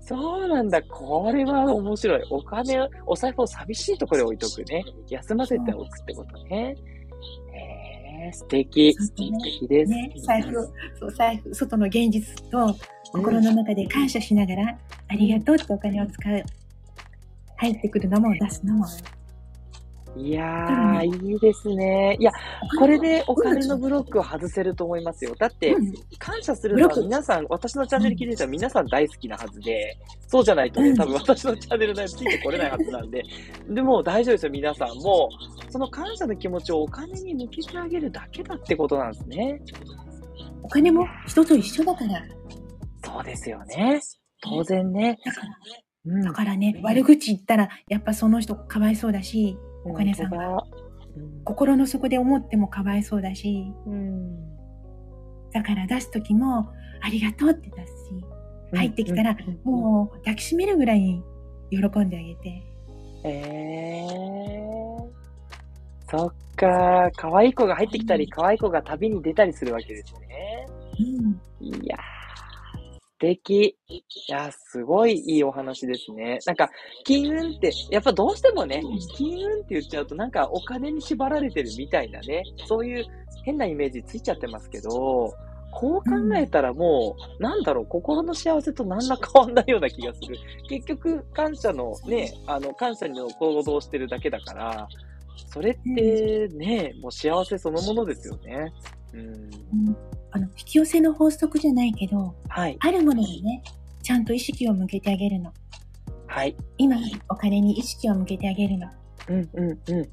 [0.00, 0.82] そうなんだ。
[0.82, 2.22] これは面白い。
[2.30, 4.84] お金を、お財布を寂しいところに置いとくね。
[5.08, 6.76] 休ませておくってことね。
[8.26, 8.92] えー、素敵。
[8.94, 9.90] 素敵です。
[9.90, 10.64] ね、財布を、
[10.98, 12.76] そう、財布、外の現実と
[13.12, 16.42] 心の中で感謝しながら、ありがとうってお金を使う。
[17.58, 18.86] 入ってくるのも出すのも。
[20.16, 22.16] いやー、いいですね。
[22.18, 22.32] いや、
[22.78, 25.34] これでお金のブロックを外せると思いますよ。
[25.38, 33.22] だって、うん感謝するのは皆さん、私のチャンネル聞いてる人は皆さん大好きなはずで、そうじゃないとね、うん多分私のチャンネル内ついてこれないはずなんで、
[33.68, 34.96] でも大丈夫ですよ、皆さん。
[34.98, 35.28] も
[35.68, 39.62] う、その感謝の気持ちをお金に向けてあげるだけだってことなんですね。
[40.62, 42.22] お金も人と一緒だから。
[43.04, 44.00] そうですよね。
[44.42, 45.18] 当然ね。
[45.24, 45.48] だから、
[46.08, 46.22] うん。
[46.22, 50.64] だからね、悪口言ったら、やっぱその人かわいそうだし、お金さんが
[51.44, 54.36] 心の底で思ってもかわいそうだし、うん。
[55.52, 58.24] だから出す時も、ありがとうって出すし、
[58.76, 59.72] 入ってきたら、うん。
[59.72, 61.22] もう抱きしめるぐらいに
[61.70, 62.62] 喜んであげて。
[63.24, 65.08] えー、
[66.10, 70.66] そっか、可愛い子が入ってきたり、可愛い子が旅に出たりするわけですね。
[70.98, 71.40] うん。
[71.60, 72.17] いやー、素
[73.18, 73.76] 敵。
[73.88, 76.38] いや、すごいいいお話ですね。
[76.46, 76.70] なんか、
[77.04, 78.82] 金運って、やっぱどうしてもね、
[79.16, 83.04] 金運って言っちゃうと、なんかお金に縛られてるみたいなね、そういう
[83.44, 85.34] 変なイメージついちゃってますけど、
[85.70, 90.36] こう考えたらもう、なんだろう、心の幸せと何ら変わんないような気がする。
[90.68, 94.88] 結局、感謝のね、あの、感謝の行動をしてるだけだから、
[95.46, 98.72] それってね、もう幸せそのものですよね。
[99.12, 99.20] うん。
[99.20, 99.96] うん
[100.30, 102.76] あの、引き寄せの法則じゃないけど、はい。
[102.80, 103.62] あるものにね、
[104.02, 105.52] ちゃんと意識を向けてあげるの。
[106.26, 106.54] はい。
[106.76, 106.96] 今、
[107.30, 108.90] お金に意識を向けてあげるの。
[109.28, 110.08] うんうんうん。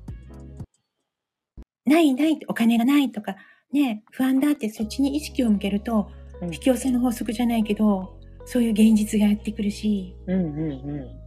[1.85, 3.35] ないないって、お金がないとか、
[3.73, 11.25] ね、不安だってそっちに意識を向けると、うん引き寄せの法則じゃないけど、そういう現実がやってくるし、うんうんうん。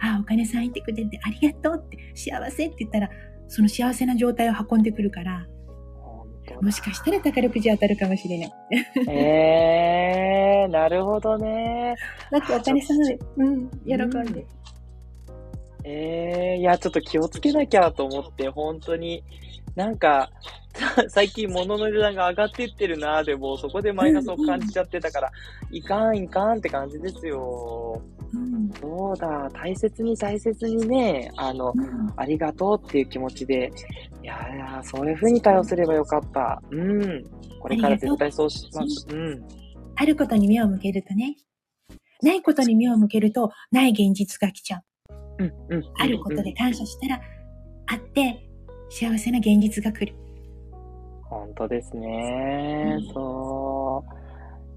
[0.00, 3.10] ああ、お金さん入ってくれてありがとうって、幸せって言ったら、
[3.48, 5.46] その幸せな状態を運んでくるから、
[6.60, 8.52] もしかしたら宝くじ当たるかもしれない。
[9.08, 11.94] えー、なるほどね。
[12.30, 14.46] だってお金さんで、うん、喜んで。
[15.84, 19.22] えー、いや、ちょっと気をつけなきゃと思って、本当に。
[19.76, 20.30] なんか、
[21.08, 25.30] 最近物の値段が上がってってるなでもそこでマイナスを感じちゃってたから、
[25.70, 28.02] いかんいかんって感じですよ。
[28.36, 28.70] うん。
[28.80, 33.70] そうだ、大切に大切にね、あの、うんありがとうっていう気持ちで、
[34.22, 36.62] いやいや、そういう風に対応すればよかった。
[36.70, 37.24] うん。
[37.60, 39.06] これから絶対そうします。
[39.10, 39.44] うん。
[39.96, 41.36] あることに目を向けるとね、
[42.22, 44.82] ないことに目を向けると、ない現実が来ちゃう。
[45.38, 45.76] うん。
[45.76, 45.84] うん。
[45.98, 47.20] あることで感謝したら、
[47.86, 48.42] あって、
[48.88, 50.14] 幸せな現実が来る。
[51.28, 52.98] 本当ですね。
[52.98, 54.04] うんそ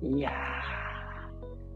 [0.01, 0.07] う。
[0.07, 0.78] いやー。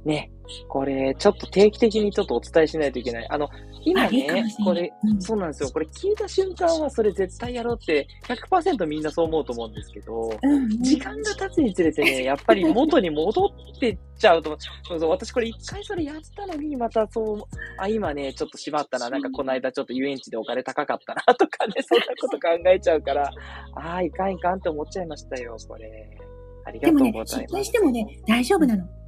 [0.05, 0.31] ね、
[0.67, 3.27] これ、ちょっと定期的にちょっとお伝えしないといけない。
[3.29, 3.49] あの、
[3.85, 5.69] 今ねこれ、うんそうなんですよ。
[5.69, 17.41] これ聞いた瞬間はそれ絶対やろうって、100%みんなそう思うと思うんですけど、うん、時間が経つにつれてね、やっぱり元に戻ってっちゃうと、そうそう私これ一回それやったのに、またそう、
[17.77, 23.29] あ、今ね、ちょっとしまったな、なんかこの間ちょっと遊園地でお金高かったな、とかね、 そんなこと考えちゃうから、
[23.75, 26.17] ああ、いかんいかんって思っちゃいましたよ、これ。
[26.65, 27.47] ありがとうでもねご、ざいます。
[27.47, 29.02] 失敗してもね、大丈夫なの。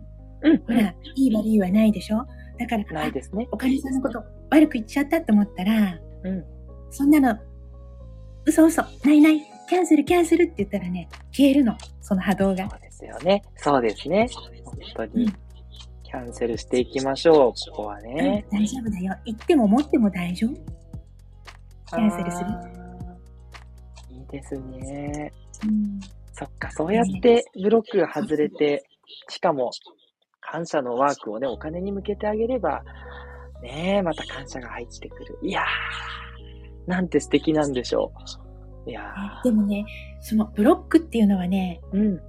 [0.46, 2.26] うん、ほら、いい悪いはないでしょ？
[2.58, 3.48] だから、ないですね。
[3.52, 6.46] お金さんのこと悪く言っちゃったと思ったら、うん。
[6.90, 7.38] そんなの、
[8.46, 12.70] 嘘嘘、ないない、キャンセルキャンセルって言ったらね、消えるの、その波動が。
[12.70, 13.44] そうですよね。
[13.58, 14.28] そうですね。
[14.64, 15.34] 本当にうん。
[16.04, 18.46] キャンセルしていきましょう、ここはうんね。
[18.52, 19.16] 大丈夫だよ。
[19.26, 20.54] 言っても持っても大丈夫。
[21.88, 22.50] キャンセルする
[24.12, 25.34] いいですね。
[25.68, 26.00] うん、
[26.32, 28.86] そっか、そうやってブロックが外れて、
[29.30, 29.72] しかも、
[30.52, 32.84] 感謝のワークをね、お金に向けてあげれば、
[33.62, 35.40] ねえ、また感謝が入ってくる。
[35.42, 38.12] いやー、なんて素敵なんでしょ
[38.86, 38.90] う。
[38.90, 39.02] いや
[39.44, 39.86] でもね、
[40.22, 42.22] そのブロックっていうのはね、ー、うん、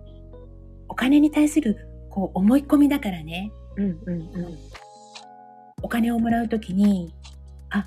[0.88, 1.76] お金に対する
[2.09, 4.59] こう思い込みだからね、うん、うん、うん。
[5.83, 7.12] お金をもらうときに、
[7.70, 7.85] あ、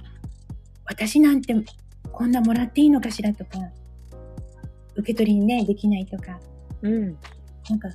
[0.86, 1.56] 私なんて
[2.12, 3.58] こんなもらっていいのかしらとか、
[4.96, 6.40] 受け取りね、できないとか、
[6.84, 7.18] うん、
[7.70, 7.90] なんか、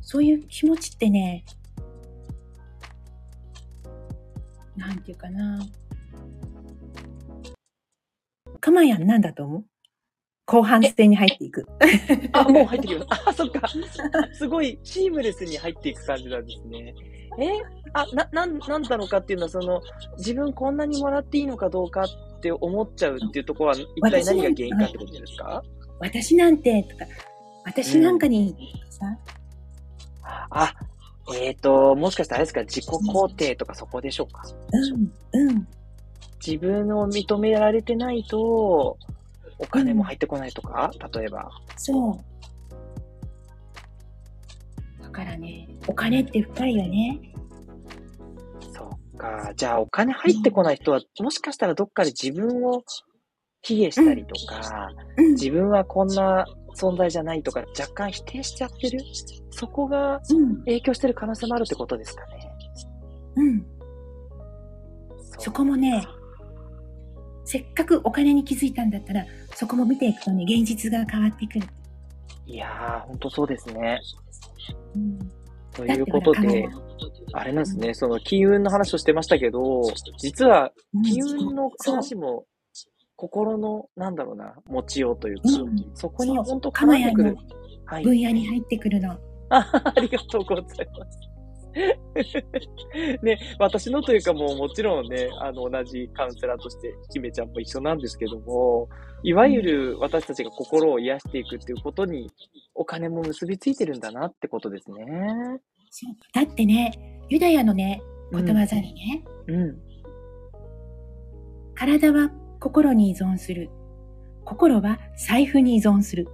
[0.00, 1.44] そういう気持ちってね、
[4.86, 5.60] なんていうかな。
[8.60, 9.64] かまやんなんだと思う？
[10.46, 11.66] 後半捨てに入っていく。
[12.32, 13.06] あ、もう入ってきます。
[13.28, 13.66] あ、そっか。
[14.32, 16.94] すごい、シームレスに入っていく感じなんですね。
[17.38, 17.50] え
[17.94, 19.80] あ、な、なん、なんだろうかっていうのは、その、
[20.18, 25.62] 自分こんなにもらっていいのかどうかって思っちゃうっていうところは、一体何が原因かってことですか？
[26.00, 27.06] 私なんて、とか、
[27.64, 28.54] 私なんかに、
[28.90, 29.06] さ、
[30.50, 30.74] あ、
[31.32, 34.42] えっ、と、もしかしたらあれですか、自己肯定とかそこでしょうか？
[35.32, 35.68] うん、うん、
[36.46, 38.98] 自分を認められてないと、
[39.58, 41.50] お金も入ってこないとか、例えば。
[41.76, 42.10] そ
[45.00, 45.02] う。
[45.02, 47.32] だからね、お金って深いよね。
[48.72, 49.52] そっか。
[49.56, 52.82] じゃあ、お金入ってこない人は、もしかしたらどっかで自分を
[53.62, 59.00] 卑下したりとか、うん、自分はこんな存在じゃないとか、若干否定しちゃってる？
[59.50, 62.50] そこがうん、影響してる可能性もあるってことですかね。
[63.36, 63.66] うん。
[65.38, 66.06] そこもね、
[67.44, 71.66] せっかくお金に気づいたんだったら、そこも見ていくとね、現実が変わってくる。
[72.46, 74.00] いやー、ほんとそうですね。
[74.94, 75.18] うん、
[75.72, 76.68] ということで、
[77.32, 79.82] あれなんですね、その金運の話をしてましたけど、
[80.18, 80.72] 実は
[81.04, 82.46] 金運の話も、
[83.24, 87.36] 心の、なんだろうな、持ちようというか、うん、そこに本当絡んでくる。
[87.86, 88.04] はい。
[88.04, 89.12] 分野に入ってくるの。
[89.48, 90.66] あ ありがとうござい
[90.98, 91.18] ます。
[93.22, 98.90] ね、私のというかもうもちろんね、あの同じカウンセラーとして、姫ちゃんも一緒なんですけども、
[99.22, 102.30] いわゆる私たちが心を癒していくっていうことに、
[102.74, 105.06] お金も結びついてるんだなってことですね。
[106.34, 106.92] だってね、
[107.30, 109.78] ユダヤのね、ことわざにね、うん。
[111.74, 112.30] 体は
[112.64, 113.68] 心に依存する。
[114.42, 116.26] 心は財布に依存する。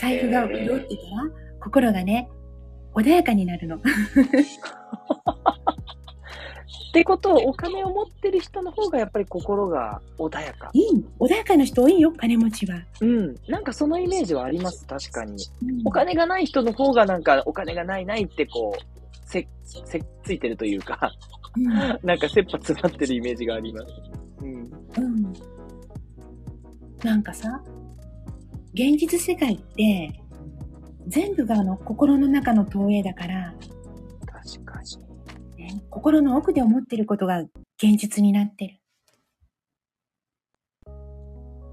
[0.00, 2.28] 財布が潤ってたら、心がね、
[2.94, 3.76] 穏やかになるの。
[3.78, 3.80] っ
[6.92, 10.70] てことは、お金を持ってる人の方がやっぱり心が穏やか。
[10.72, 12.82] いい穏やかな人多いよ、金持ちは。
[13.00, 13.36] うん。
[13.46, 15.36] なんかそのイメージはあります、確かに。
[15.62, 18.80] うんお金がない人の方がなんか、お金がないないってこう、
[19.24, 21.12] せ、せ、ついてるというか、
[21.56, 21.64] うん
[22.02, 23.86] なんか切羽詰まってるイメージがあります。
[24.96, 25.04] うん。
[25.04, 25.32] うん。
[27.02, 27.62] なんかさ、
[28.74, 30.12] 現実世界って、
[31.08, 33.54] 全部があの心の中の投影だから、
[34.26, 34.80] 確か
[35.56, 35.64] に。
[35.64, 38.80] ね、心の奥で思ってることが現実になってる。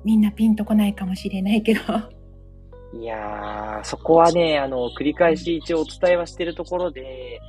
[0.04, 1.82] みんなピンとこないかもしれないけど。
[2.94, 7.40] いやー、そこはね、あの、繰り返し一応お伝えはしてるところで、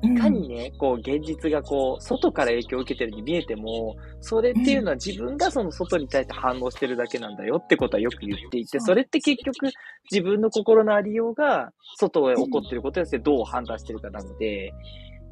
[0.00, 9.70] いかにね、こう、現実がこう、外から影響を受けてるに見えても、それっていうのは自分がその外に対して反応してるだけなんだよってことはよく言っていて、それって結局
[10.10, 14.72] 自分の心のありようが、外へ起こってることによってどう判断してるかなので、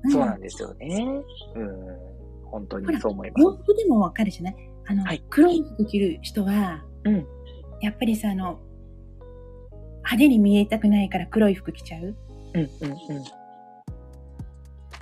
[0.05, 1.05] うんそうなんですよね。
[1.55, 1.71] うん。
[2.45, 4.57] 本当にそう思いま洋服でもわかるじゃない
[4.87, 7.27] あの、はい黒い服着る人は、うん
[7.81, 8.59] やっぱりさ、あの、
[9.97, 12.15] 派手に見えたくないから黒い服着ちゃうす。
[12.55, 13.25] うん、うん、うん。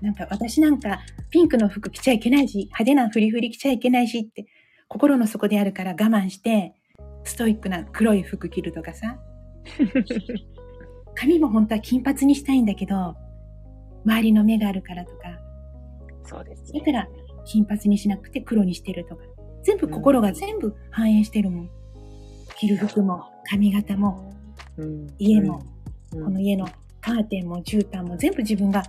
[0.05, 1.01] なんか私なんか
[1.31, 4.47] ピンクの服着ちゃいけないし、派手なフリフリ着ちゃいけないしって、
[4.87, 6.75] 心の底であるから我慢して、
[7.25, 9.19] ストイックな黒い服着るとかさ。
[11.17, 13.17] 髪も本当は金髪にしたいんだけど、
[14.05, 15.41] 周りの目があるからとか、
[16.25, 16.81] そうですね。
[16.81, 17.09] だから
[17.47, 19.25] 金髪にしなくて黒にしてるとか。
[19.63, 21.71] 全部心が全部反映してるもん。
[22.57, 24.35] 着る服も髪型も
[24.77, 25.63] うん家も、
[26.13, 26.69] うんこの家の
[27.01, 28.85] カーテンも絨毯も全部自分が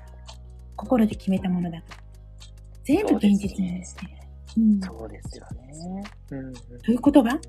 [0.76, 1.98] 心で決めたものだから。
[2.84, 4.12] 全部現実にしてる。
[4.58, 4.80] うん。
[4.80, 6.04] そうですよね。
[6.32, 6.54] うんうん
[6.84, 7.40] ということは、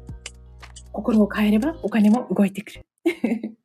[0.92, 2.86] 心を変えればお金も動いてくる。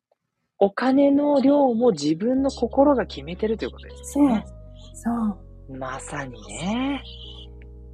[0.58, 4.44] お金の量も自分の心が決めてるということですそうね。。
[4.94, 5.10] そ
[5.68, 5.76] う。
[5.76, 7.02] まさにね。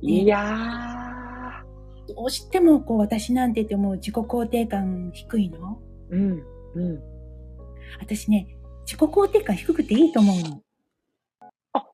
[0.00, 1.64] いや
[2.06, 5.80] どうしてもこう私なんて言っても自己肯定感低いの？
[6.10, 6.14] ー。
[6.14, 6.42] うん。
[6.74, 7.02] うん。
[8.00, 8.46] 私ね、
[8.86, 10.62] 自己肯定感低くていいと思うの。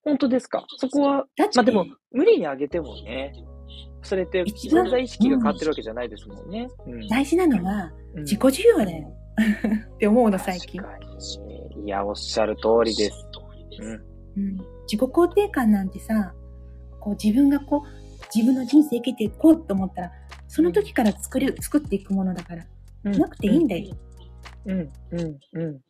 [0.07, 0.65] あ、本当ですか？
[0.79, 3.33] そこは、まあでも、無理に上げてもね、
[4.03, 6.69] それって存在意識が変わってるわけじゃないですもんね。
[6.87, 9.13] うん大事なのはうん自己需要だよ。
[9.95, 10.81] って思うの最近。
[11.85, 13.27] いや、おっしゃる通りです。
[13.81, 13.93] うん。
[14.37, 16.35] うん、自己肯定感なんてさ、
[17.01, 20.13] こう自分がこう、自分の人生生きていこうと思ったら、
[20.49, 22.67] その時から作る、作っていくものだから、
[23.05, 23.97] うんなくていいんだよ。
[24.67, 25.81] うん、うん、うん。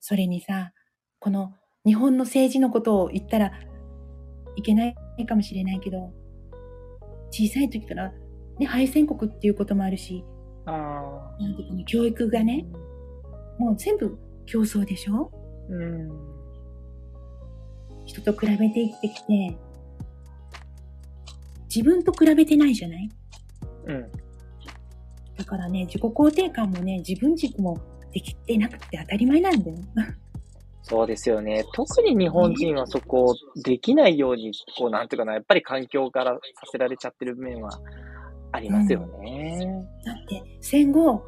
[0.00, 0.72] それにさ、
[1.20, 1.54] この
[1.84, 3.52] 日本の政治のことを言ったら
[4.56, 4.94] いけない
[5.26, 6.12] かもしれないけど、
[7.30, 8.12] 小さい時から、
[8.58, 10.24] ね、敗戦国っていうこともあるし、
[10.64, 10.70] あ
[11.40, 12.66] なんていうかな教育がね、
[13.58, 14.16] もう全部
[14.46, 15.32] 競争でしょ？
[15.70, 16.10] ーうん。
[18.04, 19.56] 人と比べて生きてきて、
[21.74, 23.10] 自分と比べてないじゃない？
[23.86, 24.12] うん。
[25.36, 27.78] だからね、自己肯定感もね、自分軸も
[28.12, 29.76] できてなくて当たり前なんだよ。
[30.82, 31.64] そうですよね。
[31.74, 37.80] 特に日本人はそこをできないように、こう、なんていうかな、やっぱり環境からさせられちゃってる面は
[38.50, 39.86] ありますよね。
[40.04, 41.22] だって、戦後、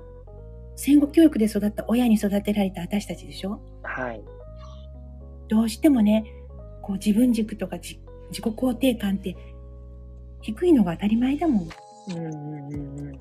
[0.76, 3.60] 戦後教育で育った親に育てられた私たちでしょ？
[3.84, 4.20] はい。
[5.48, 6.24] どうしてもね、
[6.82, 8.00] こう自分軸とかじ
[8.30, 9.36] 自己肯定感って
[10.40, 11.68] 低いのが当たり前だもん。
[12.08, 13.18] うんうんうんうん。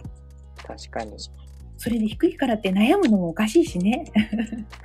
[0.65, 1.15] 確かに。
[1.77, 4.05] それで低いからって悩むのもおかしいしね。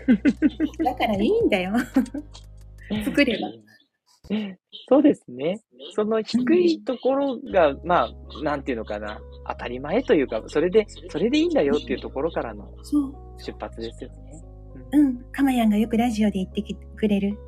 [0.85, 1.73] だからいいんだよ。
[3.05, 3.53] 作れば。
[4.89, 5.61] そうですね。
[5.95, 12.69] その低いところが、まあ、なんていうのかな、当たり前というか、それで、それでいいんだよっていうところからの。
[13.39, 14.43] 出発ですよね。
[14.93, 15.19] うん。
[15.33, 16.63] かまやんがよくラジオで言って
[16.97, 17.39] くれる。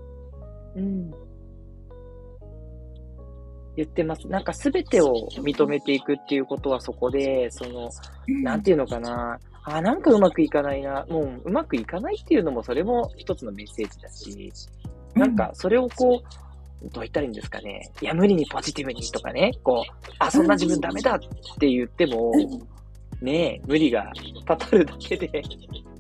[0.77, 1.11] うん。
[3.83, 4.29] 言ってます。
[4.29, 7.91] なんか全てを認めていくっていうことはそこで、その、
[8.29, 14.53] うんなんていうのかな、あ、なんかうまくいかないな、もううまくいかないっていうのもそれも一つのメッセージだし、
[15.15, 17.91] なんかそれをこう、どう言ったらいいんですかね。
[18.01, 21.19] いや、無理にポジティブにとかね、こう、あ、そんな自分ダメだっ
[21.59, 22.33] て言っても、
[23.21, 24.11] ねえ、無理が
[24.47, 25.31] たたるだけで、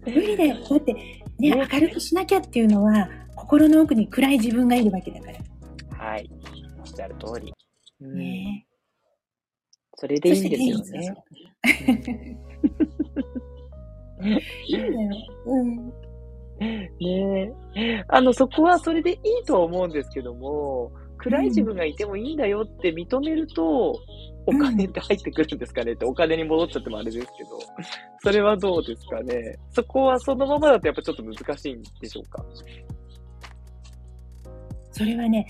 [0.06, 0.56] 無理だよ。
[0.68, 6.04] だって、ね、ね明るくしなきゃっていうのは、心の奥に暗い自分がいるわけだから。
[6.04, 6.30] はい。
[6.78, 7.52] おっしゃる通り。
[8.00, 8.66] うん、ね
[9.96, 11.16] それでいいんですよね。
[14.66, 15.10] いいんだよ。
[15.46, 15.92] うん。
[17.00, 18.04] ねえ。
[18.08, 23.94] あの、そこはそれでいいとは思うんですけども、暗い自分がいてもいいんだよって認めると、
[24.46, 27.58] お金って入ってくるんですかねって、お金に戻っちゃってもあれですけど、
[28.22, 29.58] それはどうですかね。
[29.70, 32.42] そこはそのままだとやっぱちょっと難しいんでしょうか？
[34.92, 35.46] それはね、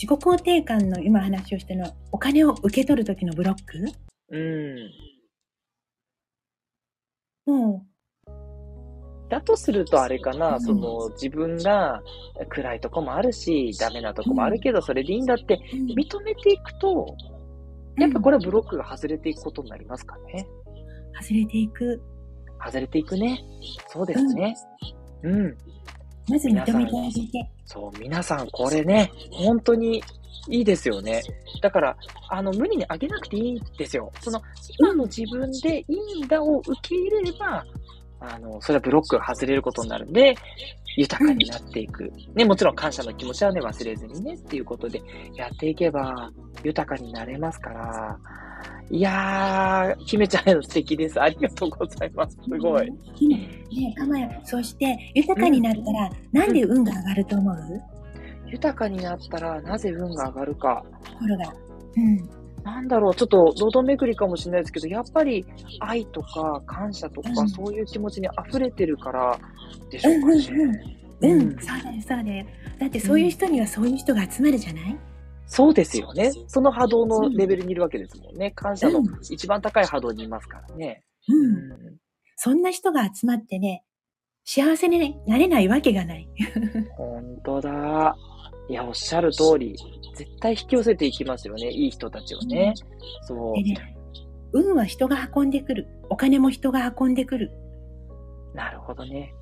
[0.00, 3.76] 自己肯定感の今話をしたのは、お金を受け取る時のブロック？
[4.30, 4.90] うん。
[7.44, 7.84] も
[9.28, 12.00] だとするとあれかな、うんその自分が
[12.48, 17.14] 暗いとこもあるし、ダメなとこもあるけど、それでいいんだって認めていくと、
[17.98, 20.48] やっぱこれはブロックが外れていくことになりますかね。
[21.20, 22.02] 外れていく。
[22.64, 23.38] 外れていくね。
[23.88, 24.56] そうですね。
[25.24, 25.58] うん。
[26.30, 26.74] まず認めてあ
[27.10, 27.50] げて。
[27.66, 30.02] そう、皆さんこれね、本当に
[30.48, 31.22] いいですよね。
[31.60, 31.96] だから、
[32.28, 34.10] あの、無理に上げなくていいんですよ。
[34.20, 34.40] その、
[34.78, 37.64] 今の自分でいいんだを受け入れれば、
[38.20, 40.34] あの、それはブロックが外れることになるんで、
[40.96, 42.12] 豊かになっていく。
[42.34, 45.00] ね、もちろん感謝の気持ちはね、忘れずにね、っていうことで
[45.34, 46.30] やっていけば
[46.62, 48.18] 豊かになれますから、
[48.92, 51.20] いやー、姫ちゃんへの素敵です。
[51.20, 52.36] ありがとうございます。
[52.42, 52.90] すごい。
[52.90, 52.94] ね
[53.92, 57.56] え、かまや、そして、豊かになったら、なんで運が上がると思う？
[58.50, 60.84] 豊かになったらなぜ運が上がるか。
[61.04, 61.52] ところが。
[61.96, 62.64] うん。
[62.64, 65.46] なんだろう、ちょっと堂々巡りかもしれないですけど、やっぱり
[65.78, 69.38] 愛とか感謝とか、うんそういう気持ちに溢れてるから
[69.88, 70.98] でしょうかね。
[71.20, 72.46] うん、うんそうだよ、そうだよ。
[72.80, 74.98] だってそういう人にはそういう人が集まるじゃない？
[75.50, 76.30] そうですよね。
[76.46, 78.52] その波動のレベルにいるわけですもんね。
[78.52, 81.02] 感謝の一番高い波動にいますからね。
[81.28, 81.34] う。
[81.34, 81.96] うんん
[82.36, 83.82] そんな人が集まってね、
[84.44, 86.28] 幸せになれないわけがない。
[86.96, 88.16] 本当だ。
[88.68, 89.74] いや、おっしゃる通り、
[90.14, 91.68] 絶対引き寄せていきますよね。
[91.68, 92.72] いい人たちをね。
[93.22, 93.96] そでね、
[94.52, 95.88] 運は人が運んでくる。
[96.10, 97.50] お金も人が運んでくる。
[98.54, 98.56] う。
[98.56, 99.34] なるほどね。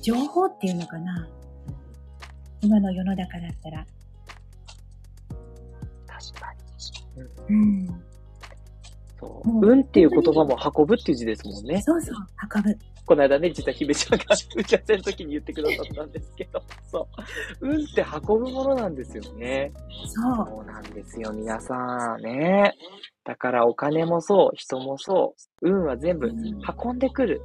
[0.00, 1.28] 情報っていうのかな
[2.60, 3.84] 今の世の中だったら。
[6.18, 6.54] 確か
[7.48, 7.56] に。
[7.56, 7.86] うん。
[9.18, 9.66] そう。
[9.66, 11.82] 運っていう言葉も運ぶっていう字ですもんね。
[11.82, 12.16] そうそう、
[12.54, 12.78] 運ぶ。
[13.06, 14.24] この間ね、実は姫ちゃんが
[14.56, 17.08] 打ち合わせの時に言ってくださったんですけど、そ
[17.62, 17.68] う。
[17.68, 19.72] 運って運ぶものなんですよね。
[20.06, 20.46] そう。
[20.46, 22.74] そうなんですよ、皆さんね。
[23.28, 26.32] だからお金もそう、人もそう、運は全部
[26.82, 27.42] 運んでくる。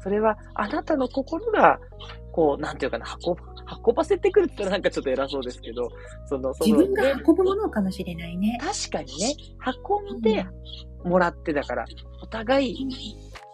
[0.00, 1.80] それはあなたの心が、
[2.30, 3.42] こう、なんていうかな、運ぶ、
[3.84, 5.90] 運ばせてくるって言ったらなんかちょっと偉そうですけど、
[6.26, 8.56] その、その、自分がね、運ぶものかもしれないね。
[8.60, 9.34] 確かにね、
[10.06, 10.46] 運んで
[11.02, 11.84] もらってだから、
[12.22, 12.86] お互い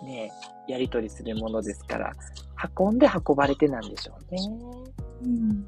[0.05, 0.31] ね、
[0.69, 2.13] やりとりするものですから、
[2.79, 4.39] 運んで運ばれてなんでしょうね。
[5.23, 5.67] うん。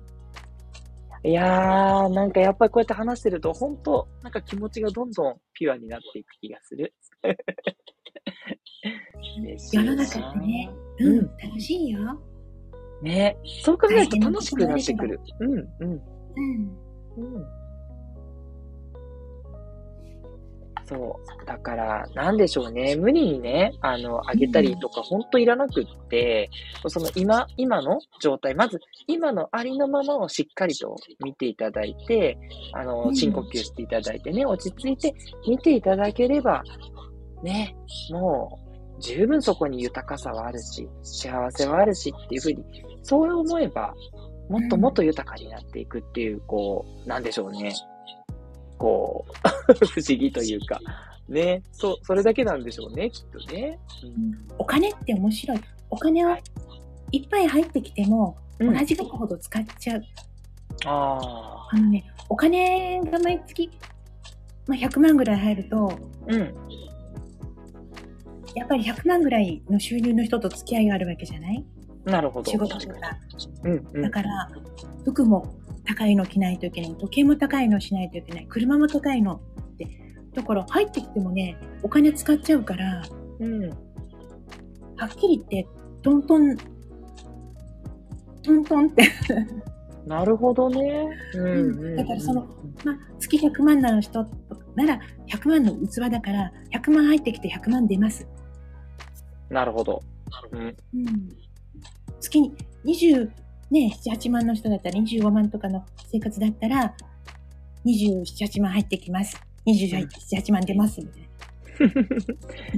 [1.25, 6.93] いやー、なんかやっぱりこうやって話してると、本当なんか気持ちがどんどんピュアになっていく気がする。
[9.73, 12.21] 世の中ってね、ううんん、楽しいよ。
[13.03, 15.21] ねそう考えると楽しくなってくる。
[15.41, 16.01] うん、うん、うん。
[17.17, 17.62] うん。
[20.87, 21.47] そう。
[21.47, 22.97] だから、なんでしょうね。
[22.97, 26.51] 無理にね、あの、あげたりとか、ほんといらなくって、
[26.89, 32.39] その今、今の状態、まず、今のありのままをしっかりと見ていただいて、
[32.73, 35.15] あの、うん深呼吸していただいてね、落ち着いて
[35.47, 36.63] 見ていただければ、
[37.43, 37.77] ね、
[38.11, 38.59] も
[38.99, 42.65] う、十分そこに豊かさはあるし、幸せはあるしっていうふうに、
[43.03, 43.95] そう思えば、
[44.49, 47.73] もっともっと豊かになっていくっていう、こう、なんでしょうね。
[48.83, 50.81] こう、 不思議というか、
[51.29, 53.79] ね、そう、それだけなんでしょうね、きっとね。
[54.59, 55.61] お金って面白い。
[55.89, 56.37] お金を
[57.13, 58.75] いっぱい入ってきても、うん。
[58.75, 60.03] 同じ額ほど使っちゃう。
[60.85, 63.71] ああのね、お金が毎月、
[64.67, 66.41] まあ、100万ぐらい入ると、あ、うん。
[68.57, 71.65] やっぱり100万ぐらいの収入の人と付き合いがあるわけじゃない？
[72.05, 72.51] なるほど。
[72.51, 73.17] 仕事と確か。
[73.63, 74.03] うん、うん。
[74.03, 74.51] だから、
[75.05, 75.55] 服も
[75.85, 76.97] 高いの着ないといけない。
[76.97, 78.47] 時計も高いのしないといけない。
[78.49, 79.41] 車も高いの
[79.75, 79.89] って。
[80.35, 83.03] だから入ってきてもね、お金使っちゃうから、
[83.41, 83.69] うん。
[83.69, 85.69] はっきり言って、
[86.03, 86.57] トントン、
[88.43, 89.09] トントンって、
[90.07, 91.09] なるほどね。
[91.35, 91.97] うん、うん。
[91.97, 92.47] だからその
[92.85, 94.27] まあ、月100万なの人
[94.75, 98.27] なら、100万の器だから、100万入ってきて100万出ます。
[99.51, 100.03] なるほど。
[100.53, 100.61] うん。
[100.61, 101.29] うん。
[102.21, 102.53] 月に
[102.85, 103.31] 20、
[103.73, 106.95] ね、7、8万の人だったら25万とかの生活だったら、
[107.87, 109.41] 27、8万入ってきます。
[109.67, 110.07] 27、
[110.37, 111.01] 8万出ます。
[111.01, 111.23] みたい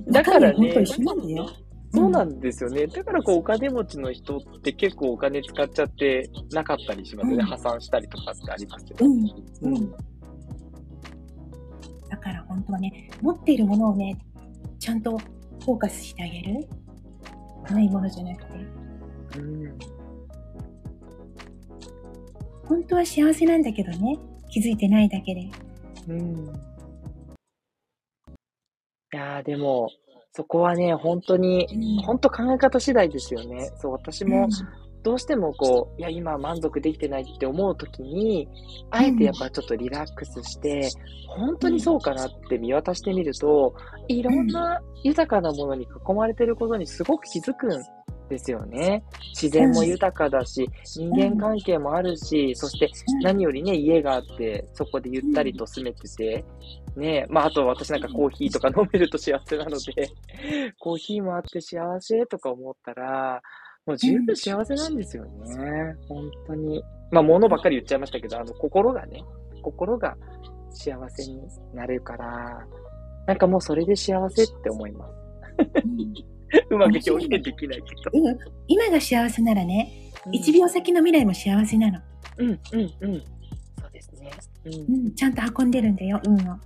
[0.06, 0.12] な。
[0.12, 1.48] だからね本当一緒なんだよ。
[1.92, 2.86] そうなんですよね。
[2.86, 7.42] だからこう、お金持ちの人って結構お金使っちゃってなかったりしますよね。
[7.42, 9.06] うん破産したりとかってありますけど。
[9.06, 9.24] うん。
[9.24, 9.90] ううんん。
[12.08, 14.16] だから本当はね、持っているものをね、
[14.78, 16.68] ちゃんとフォーカスしてあげる。
[17.70, 19.38] ないものじゃなくて。
[19.38, 19.93] うん。
[22.66, 24.18] 本当は幸せなんだけどね。
[24.50, 25.50] 気づいてないだけで。
[26.08, 26.46] うん。
[29.12, 29.88] いやーでも、
[30.32, 31.66] そこはね、本当に、
[32.04, 33.70] 本当考え方次第ですよね。
[33.76, 34.48] そう、私も、
[35.04, 38.48] どうしてもこう、いや、今満足できてないって思うときに、
[38.90, 40.88] あえてやっぱちょっとリラックスして、
[41.28, 43.74] 本当にそうかなって見渡してみると、
[44.08, 47.82] いろんな豊かなものに囲まれてることにすごく気づくん
[48.28, 49.02] ですよね。
[49.30, 52.90] 自然も豊かだし、人間関係もあるし、そして
[53.22, 56.44] 何よりね、家があって、そこでゆったりと住めてて、
[56.96, 60.08] ねまあ、あと私なんかコーヒーとか飲めると幸せなので、
[60.78, 63.42] コーヒーもあって幸せとか思ったら、
[63.86, 65.96] もう十分幸せなんですよね。
[66.08, 66.82] 本当に。
[67.10, 69.22] まあ、物ばっかり言っちゃいましたけど、あの、心がね、
[69.62, 70.16] 心が
[70.70, 71.40] 幸せに
[71.74, 72.66] なるから、
[73.26, 75.14] なんかもうそれで幸せって思います。
[76.70, 78.28] う んうまく表現できないけど。
[78.28, 82.00] うん今が幸せならね、1秒先の未来も幸せなの。
[82.38, 82.58] うん、うん、
[83.00, 83.20] うん。
[83.80, 84.30] そうですね。
[84.64, 84.72] うん。
[84.72, 86.38] いうん、ちゃんと運んでるんだよ、運を。
[86.38, 86.58] やー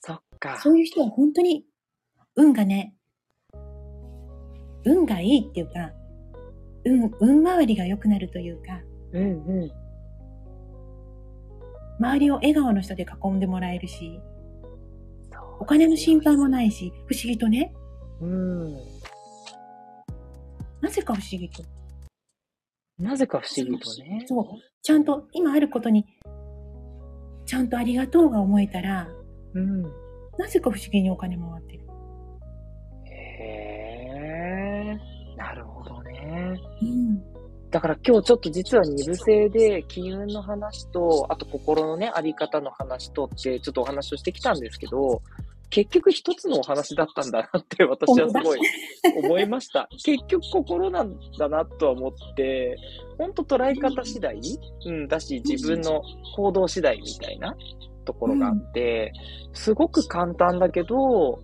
[0.00, 0.58] そっか。
[0.58, 1.64] そういう人は本当に
[2.36, 2.94] 運がね、
[4.84, 5.90] 運がいいっていうか、
[6.84, 8.80] 運、運回りが良くなるというか、
[9.12, 9.70] うん、うん。
[11.98, 14.20] 周りを笑顔の人で囲んでもらえるし、
[15.58, 17.74] お金の心配もないし、不思議とね、
[18.20, 18.74] うん。
[20.80, 21.62] なぜか不思議と。
[22.98, 24.24] なぜか不思議とね。
[24.26, 24.44] そう。
[24.82, 26.06] ちゃんと今あることに、
[27.44, 29.08] ちゃんとありがとうが思えたら、
[29.54, 29.82] うん。
[30.38, 31.86] なぜか不思議にお金回ってる。
[33.04, 33.10] へ
[34.94, 35.36] え。
[35.36, 36.54] なるほどね。
[36.82, 37.36] うん。
[37.70, 45.20] だから今日ちょっと実は二部制で金運の話と、あと心のね、あり方の話とって、ちょっとお話をしてきたんですけど、
[45.70, 48.60] 結局一つのお話だったんだなって 私はすごい
[49.16, 49.88] 思いました。
[50.04, 52.76] 結局心なんだなとは思って、
[53.18, 54.40] ほんと捉え方次第
[54.86, 56.02] うん、だし自分の
[56.36, 57.56] 行動次第みたいな
[58.04, 59.12] ところがあって、
[59.52, 61.40] すごく簡単だけど、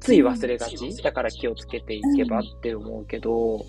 [0.00, 1.02] つい忘れがち。
[1.02, 3.64] だから気をつけていけばって思うけど、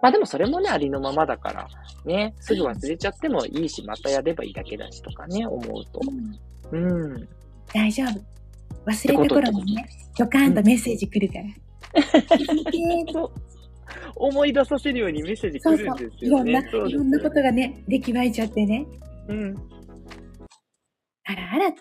[0.00, 1.68] まあでもそれもね、ありのままだから、
[2.04, 6.00] ね、すぐ忘れちゃってもいいし、またやればいいだけだしとかね、思うと。
[6.70, 7.28] うん。
[7.74, 8.35] 大丈夫。
[8.86, 11.44] 忘れた頃にね、ドカーンとメッセージ来るから。
[14.16, 16.06] 思い出させるようにメッセージ来るそうそう。
[16.06, 16.50] んですよね。
[16.50, 18.86] いろんな、そうですよいろんなことがね、出来栄えちゃってね。
[19.28, 19.56] うん。
[21.24, 21.80] あらあらって。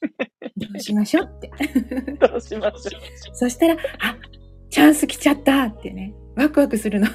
[0.56, 1.50] どうしましょうって。
[2.20, 4.16] どうしましょそしたら、あ、
[4.70, 6.14] チャンス来ちゃったってね。
[6.36, 7.06] ワクワクするの。
[7.06, 7.10] う。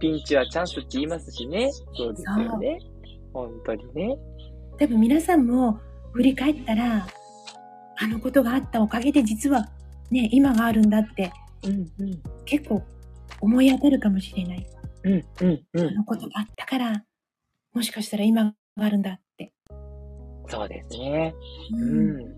[0.00, 1.70] ピンチはチャンスって言いますしね。
[1.96, 2.78] そうですよね。
[3.32, 4.16] 本当にね。
[4.78, 5.80] 多分皆さんも
[6.12, 7.06] 振り返ったら、
[7.98, 9.68] あのことがあったおかげで実は
[10.10, 11.32] ね、今があるんだって
[11.64, 12.22] うんうん。
[12.44, 12.82] 結構
[13.40, 14.66] 思い当たるかもしれない。
[15.04, 15.20] うんうん
[15.74, 15.94] うあん。
[15.94, 17.04] のことがあったから、
[17.72, 19.52] もしかしたら今があるんだって。
[20.48, 21.34] そうですね。
[21.72, 22.36] ううん。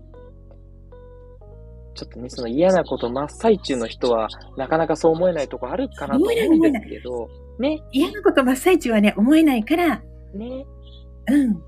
[1.93, 7.29] ちょっとね、その嫌なこと真っ最中の人は、なかなかそう思えないとこあるかなと思うんですけど、
[7.59, 10.01] ね、嫌なこと真っ最中はね、思えないから、
[10.33, 10.65] ね。
[11.27, 11.61] うん。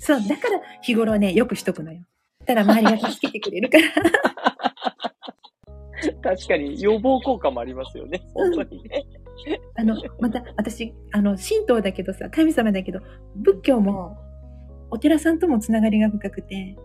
[0.00, 2.00] そう、だから日頃ね、よくしとくのよ。
[2.46, 3.84] たら周りが助けてくれるから。
[6.22, 8.22] 確かに予防効果もありますよね。
[8.32, 9.04] 本当にね。
[9.76, 13.00] あの、また私、あの、神道だけどさ、神様だけど、
[13.36, 14.16] 仏教も、
[14.90, 16.76] お寺さんともつながりが深くて。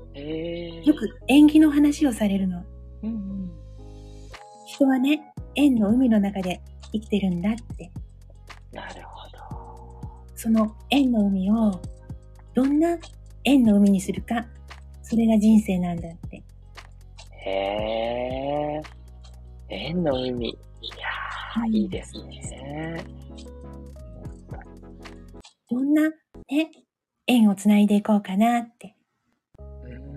[0.83, 2.63] よく縁起の話をされるの。
[3.03, 3.51] うんうん。
[4.65, 6.61] 人はね、縁の海の中で
[6.91, 7.91] 生きてるんだって。
[8.73, 9.37] なるほど。
[10.35, 11.79] その縁の海を、
[12.55, 12.97] どんな
[13.43, 14.47] 縁の海にするか、
[15.03, 16.41] それが人生なんだって。
[17.45, 18.81] へえ。
[19.69, 20.49] 縁の海。
[20.49, 23.03] いやー、いいですね。
[25.69, 26.71] どんな、ね、
[27.27, 28.95] 縁をつないでいこうかなって。
[29.83, 30.15] うん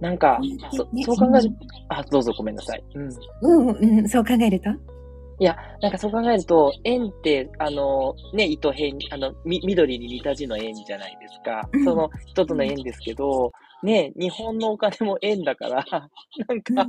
[0.00, 0.38] なんか、
[0.72, 1.50] そねそう考える、
[1.88, 2.84] あ、どうぞごめんなさい。
[2.94, 3.08] うん。
[3.40, 4.93] うん、うん、うん、そう考えると？
[5.40, 11.84] いや、なんかそう考えると、円って、あの、ね、糸辺、あの、み、緑に似た字の円じゃないですかうん。
[11.84, 13.50] その一つの円ですけど、
[13.82, 15.84] ね、日本のお金も円だから、
[16.48, 16.86] なんか、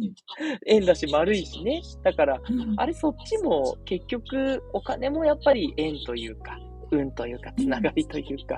[0.68, 1.82] 円だし丸いしね。
[2.04, 6.58] だから、うんあれそっちも結局、お金もやっぱり円というか、
[6.92, 8.58] 運というか、つながりというか、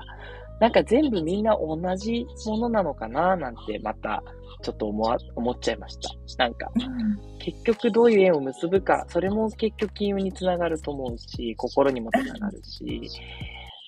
[0.60, 4.22] なんか全部みんな同じものなのかななんて、また、
[4.62, 6.10] ちょっと思わ、思っちゃいました。
[6.44, 13.08] なんか、うん結局どういう縁を結ぶか、それも結局金運につながると思うし、心にもつながるし、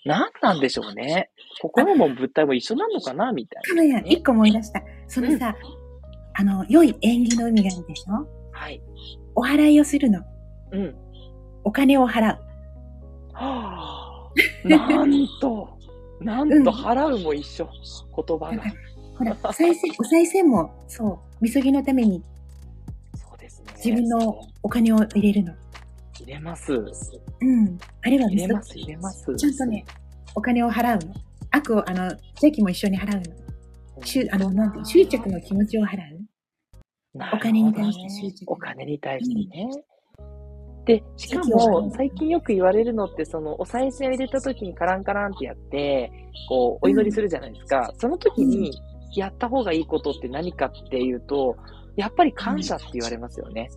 [0.06, 1.30] 何なんでしょうね。
[1.60, 3.68] 心も物体も一緒なのかなみたいな。
[3.68, 4.82] かのや、一個思い出した。
[5.08, 5.54] そのさ、
[6.34, 8.26] あの、良い縁起の海があるでしょ？
[8.52, 8.80] はい。
[9.34, 10.20] お払いをするの。
[10.72, 10.94] うん。
[11.64, 12.38] お金を払う。
[13.34, 14.30] は
[14.64, 15.10] あ、なん
[15.40, 15.68] と、
[16.20, 17.68] なんうんと払うも一緒。
[18.14, 18.62] 言葉が。
[19.16, 22.22] ほら、お賽銭、お賽銭も、そう、みそぎのために
[23.14, 23.72] そうですね。
[23.76, 25.54] 自分のお金を入れるの。
[26.18, 26.72] 入れます。
[26.72, 27.78] うん。
[28.02, 29.36] あれはみそ入れます、入れます。
[29.36, 29.84] ちゃんとね、
[30.34, 31.14] お金を払うの。
[31.50, 34.04] 悪を、あの、邪気も一緒に払うの。
[34.04, 36.20] 執あの、なんて執着の気持ちを払う。
[37.34, 39.68] お金に対して執着お金に対してね。
[40.86, 46.10] で、しかも最近よく言われるのって、その、お賽銭を入れた時にカランカランってやって、
[46.48, 47.92] こう、お祈りするじゃないですか。
[47.98, 48.72] その時に、
[49.16, 51.56] やった方がいいことって何かっていうと、
[51.96, 53.68] やっぱり感謝って言われますよね。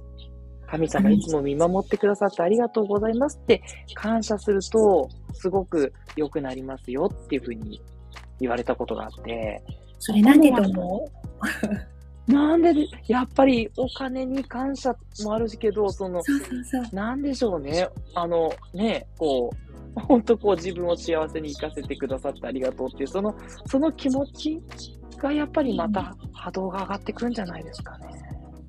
[0.67, 3.61] 神様いつも見守ってくださってありがとうございますって
[3.93, 7.81] 感謝すると、すごく良くなりますよっていうふうに
[8.39, 9.63] 言われたことがあって、
[9.99, 11.92] それなんでと思う？
[12.27, 16.95] なんでで、やっぱりお金に感謝もあるしけど、その、そうそうそう。
[16.95, 17.89] なんでしょうね。
[18.15, 23.35] あの、ね、こう、本当こう自分を幸せに生かせてくださってありがとうっていう、その、
[23.67, 24.61] その気持ち
[25.17, 28.07] がやっぱりまた波動が上がってくんじゃないですかね。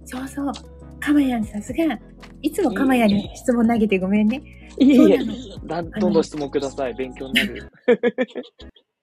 [0.05, 0.53] そうそう。
[1.01, 1.99] かまやんさすが。
[2.43, 4.43] いつもかまやんに質問投げてごめんね。
[4.79, 5.19] いえいえ
[5.65, 6.95] どんどん質問ください。
[6.95, 7.71] 勉強になる。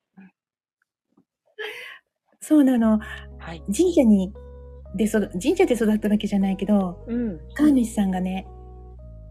[2.44, 3.00] そうなの。
[3.38, 3.62] はい。
[3.76, 4.34] 神社に、
[4.96, 7.40] で育、神社で育ったわけじゃないけど、うん。
[7.54, 8.48] 神主さんがね、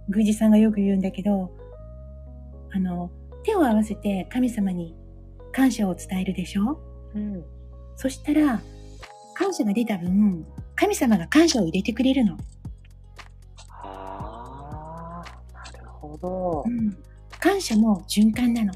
[0.08, 1.50] 宮司さんがよく言うんだけど、
[2.72, 3.10] あの、
[3.42, 4.94] 手を合わせて神様に
[5.52, 6.78] 感謝を伝えるでしょ？
[7.14, 7.44] うん。
[7.96, 8.62] そしたら、
[9.34, 10.46] 感謝が出た分、
[10.76, 12.36] 神様が感謝を入れてくれるの。
[13.68, 16.70] ああ、なるほどう。
[16.70, 16.96] ん。
[17.40, 18.72] 感謝も循環なの。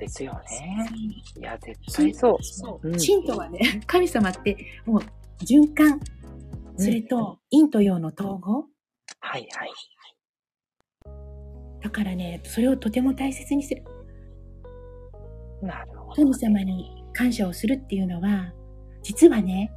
[0.00, 0.88] ですよね。
[1.38, 2.42] いや、絶対そう。
[2.42, 5.02] そううん神道はね、 神様ってもう
[5.44, 6.00] 循環、
[6.76, 8.66] それと陰と陽の統合？
[9.20, 9.70] はいはい。
[11.82, 13.84] だからね、それをとても大切にする。
[15.62, 16.14] なるほど。
[16.14, 18.52] 神様に感謝をするっていうのは、
[19.02, 19.70] 実はね、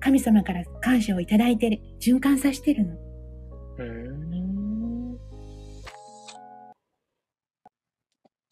[0.00, 2.94] 神様から感謝をいただいてる、循環させてるの。
[2.94, 4.29] うーん。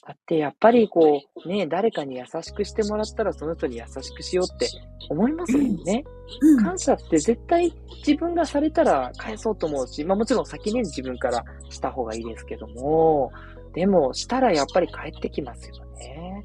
[0.09, 4.67] だってやっぱりこう、ね、誰かに優しくしてもらったらその人に優しくしようって
[5.11, 6.03] 思いますもんね。
[6.41, 6.65] うん。
[6.65, 13.31] 感謝って絶対自分がされたら返そうと思うし、まあもちろん先に自分からした方がいいですけども、
[13.75, 16.43] でもしたらやっぱり返ってきますよね。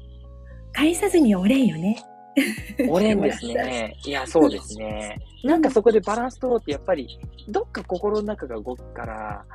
[0.74, 2.04] 返さずにお礼よね。
[2.90, 3.96] お礼ですね。
[4.04, 5.16] いや、そうですね。
[5.42, 9.46] なんかそこでバランス取ろうってやっぱり、どっか心の中が動くから、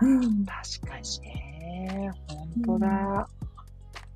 [0.00, 0.44] うん。
[0.44, 2.10] 確かにね。
[2.64, 3.28] 本当だ。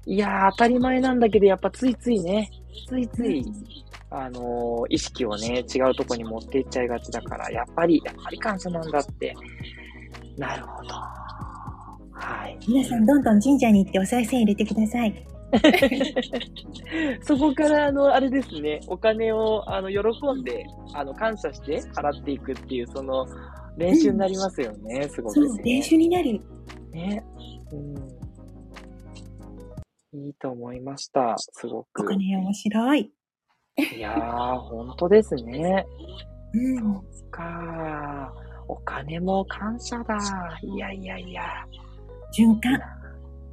[0.06, 2.48] いやー、当たり前なんだけど、やっぱついついね、
[2.88, 3.44] ついつい、
[4.10, 9.34] あのー意識をね、違うとこに持っていっちゃいがちだから、やっぱり、やっぱり感謝なんだって。
[10.38, 10.94] なるほど。
[12.12, 12.58] はい。
[12.68, 15.26] 皆さんどんどん神社に行ってお賽銭入れてください。
[17.22, 19.98] そこから、あの、あれですね、お金を、あの、喜
[20.40, 23.26] んで、あの、感謝して払っていくっていう、その、
[23.76, 26.40] 練習になりますよね、すごくね。、そう練習になる。
[26.92, 27.24] ね。
[27.72, 28.15] うん。
[30.16, 32.04] いいと思いました、すごおく。
[32.06, 33.12] 金面白い。
[33.96, 35.86] いやー、本当ですね。
[36.54, 36.94] うん。
[37.12, 38.46] そっかー。
[38.68, 40.18] お金も感謝だ。
[40.62, 41.42] いやいやいや。
[42.36, 42.80] 循環。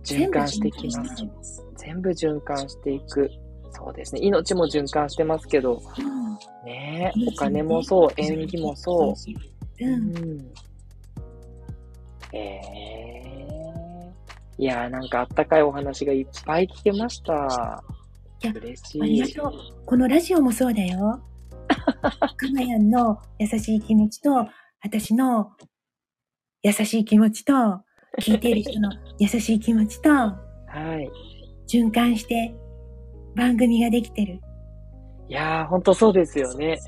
[0.03, 1.05] 循環していきま
[1.43, 1.66] す。
[1.76, 3.30] 全部循環していく。
[3.72, 4.22] そうですね。
[4.24, 6.24] 命も循環してますけど、うん
[6.66, 9.14] ねお金もそう、縁起もそ
[9.80, 9.86] う。
[9.86, 10.18] うん。
[10.18, 10.53] うん。
[12.32, 13.22] ええ
[14.58, 17.84] いやー、なんかあったかいお話がいっぱい聞けました。
[18.43, 19.34] いや嬉しありい。
[19.34, 19.86] がとう。
[19.86, 21.22] このラジオもそうだよ。
[21.68, 24.47] かまやんの優しい気持ちと、
[24.84, 25.51] 私の
[26.62, 27.54] 優しい気持ちと、
[28.20, 30.36] 聞いている人の優しい気持ちと、 は
[30.99, 31.10] い。
[31.68, 32.54] 循環して
[33.36, 34.39] 番組ができてる。
[35.30, 36.80] いやー、ほんとそうですよね。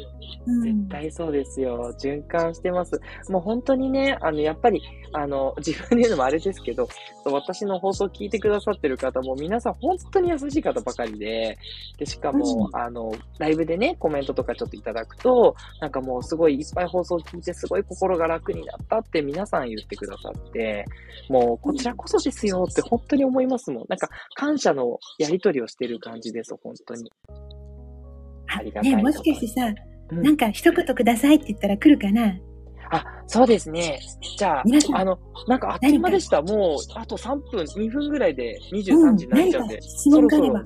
[0.46, 0.90] うん絶。
[0.90, 1.94] 対そうですよ。
[2.00, 3.00] 循環してます。
[3.30, 4.82] もう本当にね、あの、やっぱり、
[5.14, 6.88] あの、自分で言うのもあれですけど、
[7.26, 11.58] 私の放送聞いてくださってる方も皆さん本当に優しい方ばかりで、
[11.98, 20.86] で、しかも、あの、ライブでね、コメントとかちょっといただくと、なんかもうすごいいっぱい放送聞いてすごい心が楽になったって皆さん言ってくださって、
[21.30, 23.86] もうこちらこそですよって本当に思いますもん。
[23.88, 27.12] なんか感謝のやりとりをしてる感じです、本当に。
[28.48, 29.76] ありがたいねもしかしてさ、うん
[30.22, 32.38] なんか一言くださいって言ったら来るかな？
[32.92, 34.00] あ、そうですね。
[34.38, 35.18] じゃああの、
[35.48, 36.44] なんかあっという間でした。
[36.44, 39.82] もう、あと3分、2分ぐらいで23時になっちゃうんで、何か？
[39.82, 40.64] 質問があれば。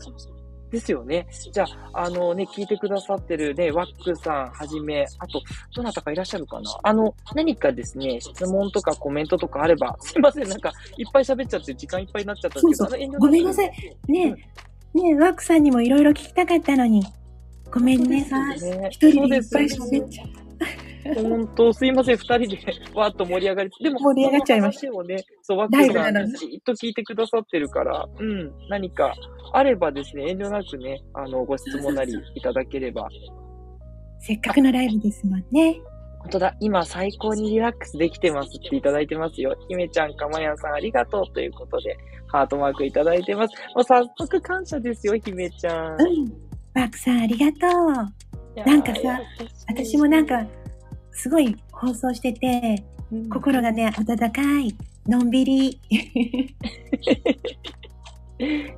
[0.71, 1.25] ですよね。
[1.53, 1.63] じゃ
[1.93, 5.41] あ、あのね、聞いてくださってるね、ワックさんはじめ、あと、
[5.73, 6.69] どなたかいらっしゃるかな？
[6.84, 13.71] あの、何かですね、質問とかコメントとかあれば、 すいません、なんか、いっぱい喋っちゃって時間いっぱいになっちゃったんですけど、そうそうごめんなさい。
[14.09, 14.36] ね
[14.93, 17.01] え、ねえ、ワークさんにもいろいろ聞きたかったのに。
[17.72, 18.38] ごめんねさ。
[18.89, 20.49] 一人でいっぱい喋っちゃう。
[21.15, 22.57] 本当、すいません、二人で
[22.93, 29.13] わーっと盛り上がり、でも、盛り上がっちゃいましたをね、そう、ワックライさんブなのにじっと聞いてくださってるから、うん、何か
[29.53, 33.07] あればですね、遠慮なくね、あの、ご質問なりいただければ。
[34.20, 35.80] せっかくのライブですもんね。
[36.20, 39.55] 本当だ、今最高にリラックスできてますっていただいてますよ。
[39.70, 41.95] 姫ちゃん、かまやんさんありがとうということで、
[42.28, 43.53] ハートマークいただいてます。
[43.74, 46.01] もう早速感謝ですよ、姫ちゃん。
[46.01, 46.49] うん。
[46.80, 48.65] ワークさんありがとう。
[48.65, 49.19] なんかさ、
[49.67, 50.45] 私もなんか、
[51.11, 54.75] すごい放送してて、うん心がね、温かい、
[55.07, 55.82] のんびり。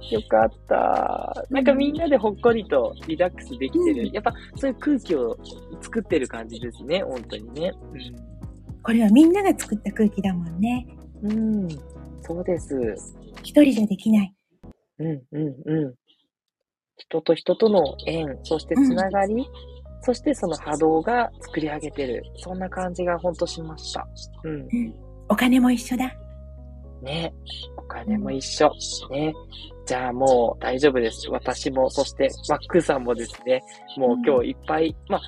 [0.09, 1.45] よかった。
[1.49, 4.07] なんかみんなでほっこりとリラックスできてる。
[4.07, 5.37] うんやっぱそういう空気を
[5.81, 7.71] 作ってる感じですね、本当にね。
[8.81, 10.87] これはみんなが作った空気だもんね。
[11.21, 11.63] うん。
[11.63, 11.69] うん、
[12.21, 12.73] そうです。
[13.43, 14.33] 一人じゃできない。
[14.99, 15.93] うん、うん、うん。
[17.01, 19.49] 人と人との縁、そしてつながり、
[20.01, 22.23] そしてその波動が作り上げてる。
[22.37, 24.07] そんな感じが本当しました。
[24.43, 24.51] うん。
[24.51, 24.95] うん。
[25.29, 26.13] お金も一緒だ。
[27.01, 27.33] ね。
[27.77, 28.71] お金も一緒。
[29.11, 29.33] ね。
[29.85, 31.27] じゃあもう大丈夫です。
[31.29, 33.61] 私も、そしてワックーさんもですね、
[33.97, 35.21] もう今日いっぱい、まあ、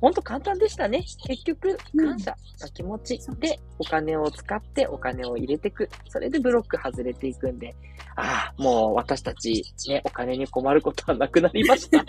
[0.00, 1.04] ほんと簡単でしたね。
[1.26, 5.88] 結局、感謝の気持ちでお金を使ってお金を入れていく。
[6.08, 7.74] それでブロック外れていくんで、
[8.16, 12.04] ああ、もう私たち、ね、お金に困ることはなくなりました。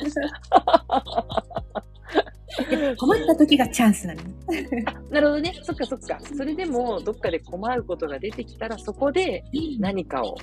[2.98, 4.22] 困った時がチャンスなの。
[5.10, 5.54] なるほどね。
[5.64, 6.20] そっかそっか。
[6.36, 9.44] それでも、どっかで困ることが出てきたら、そこで
[9.80, 10.36] 何かを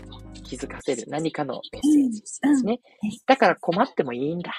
[0.44, 1.05] 気づかせる。
[1.09, 2.80] 何かのメッセージですね。
[3.26, 4.53] だから困ってもいいんだ。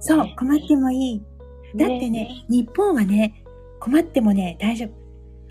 [0.00, 1.22] そう、困ってもいい。
[1.76, 3.44] だってね、日本はね、
[3.80, 4.90] 困ってもね、大丈夫。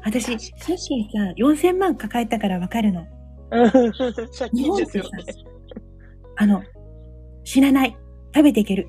[0.03, 3.01] 私、さっきさ、4000万抱えたからわかるの。
[3.51, 5.23] うん借金日本ってさですよね。、
[6.37, 6.63] あの、
[7.43, 7.97] 死なない。
[8.33, 8.87] 食べていける。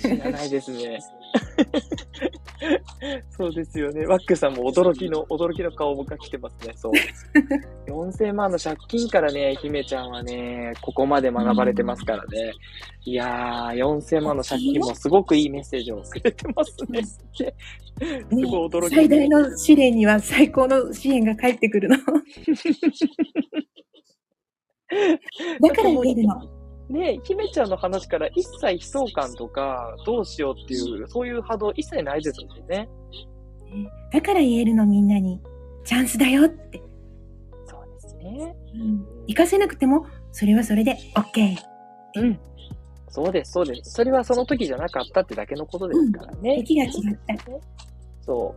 [0.00, 0.98] 知らないですね。
[3.30, 4.06] そうですよね。
[4.06, 6.72] ワックさんも驚きの、驚きの顔が来てますね。
[6.76, 6.92] そう。
[7.90, 12.52] 4000万の借金からね、姫ちゃんはね、ここまで学ばれてますからね。
[13.04, 17.02] いやー、4000万の借金もすごくいいメッセージをくれてますね。
[17.02, 17.18] す
[18.30, 18.94] ごい驚き。
[18.94, 21.96] 最大の試練には最高の支援が返ってくるの。
[25.60, 26.61] だから言えるの。
[26.92, 32.88] ね姫ちゃんの話から一切悲壮感とか、どうしようっていう、そういう波動一切ないですもんね。
[34.12, 35.40] だから言えるのみんなに。
[35.84, 36.80] チャンスだよって。
[37.66, 38.54] そうですね。
[38.74, 39.04] うん。
[39.26, 41.56] 活かせなくても、それはそれで OK。
[42.16, 42.38] うん。
[43.08, 43.92] そうです、そうです。
[43.92, 46.62] それはその時じゃなかったってだけのことですからね。
[46.62, 46.92] 時が違っ
[47.26, 47.34] た。
[48.22, 48.54] そ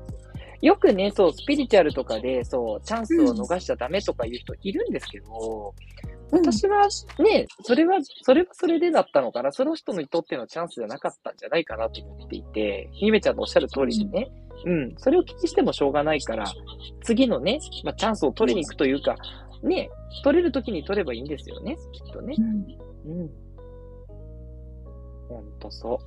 [0.61, 0.65] う。
[0.65, 5.73] よくね、そう、スピリチュアルとかで、そう、チャンスを逃しちゃダメとか言う人いるんですけど、
[6.07, 6.87] うん、私は
[7.19, 9.51] ね、それは、それはそれでだったのかな。
[9.51, 14.27] その人にとってのチャンスじゃなかったんじゃないかなと思っていて、ひめちゃんのおっしゃる通りにね、
[14.65, 16.45] うん、それを気にしてもしょうがないから、
[17.03, 19.15] 次のね、まあ、チャンスを取りに行くというか、
[19.63, 19.89] ね、
[20.23, 22.41] 取れる時に取ればいいんですよね、きっとねう。
[22.41, 22.45] ん。
[23.21, 23.29] うん。
[25.29, 26.05] ほんとそう。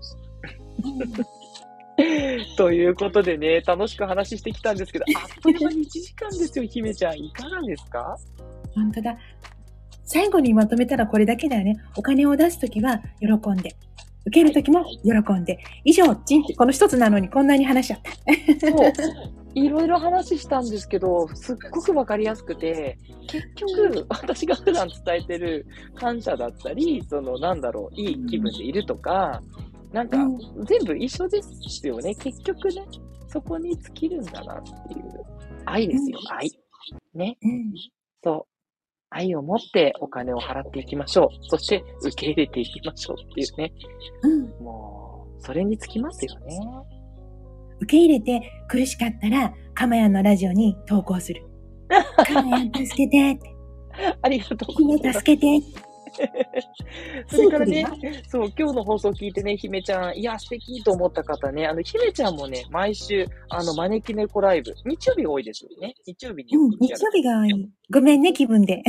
[2.57, 7.19] ということでね、楽しく話してきたんですけど、あっという間に1時間ですよ、姫ちゃん。
[7.19, 8.17] いかがですか？
[8.75, 9.17] 本当だ。
[10.09, 11.77] 最後にまとめたらこれだけだよね。
[11.97, 13.77] お金を出すときは喜んで。
[14.27, 15.59] 受けるときも喜んで。
[15.85, 18.71] 以上、チンこの一つなのにこんなに話しちゃった。
[18.71, 18.93] そう。
[19.55, 29.43] いろいろ話したんですけど、すっごくわかりやすくて、結局、私が普段伝えてる感謝だったり、その、なんだろう、いい気分でいるとか、
[29.93, 32.15] なんかうん、全部一緒ですよね。
[32.15, 32.85] 結局ね、
[33.29, 35.25] そこに尽きるんだなっていう。
[35.67, 36.51] 愛ですよ、愛。
[37.15, 37.37] ね。
[37.43, 37.75] うん。
[38.23, 38.58] そう。
[39.11, 41.29] 愛を持ってお金を払っていきましょう。
[41.49, 43.73] そして受け入れていきましょうっていうね。
[44.23, 44.65] うん。
[44.65, 46.61] もう、それにつきますよね。
[47.81, 51.47] 受け入れて苦しかったら、かまやんのラジオに投稿する。
[51.89, 53.55] かまやん助けてって。
[54.23, 55.19] ありがとうござい姫ます。
[55.21, 55.88] 助けて。
[57.29, 57.87] それからね
[58.29, 65.95] そう、今日の放送聞いてね、姫ちゃん、いや、素敵と思った方ね、あの、姫ちゃんもね、毎週、あの、招き猫ライブ、日曜日が多いですよね。
[66.07, 67.33] 日曜日にうん、日曜日が。
[67.91, 68.83] ごめんね、気分で。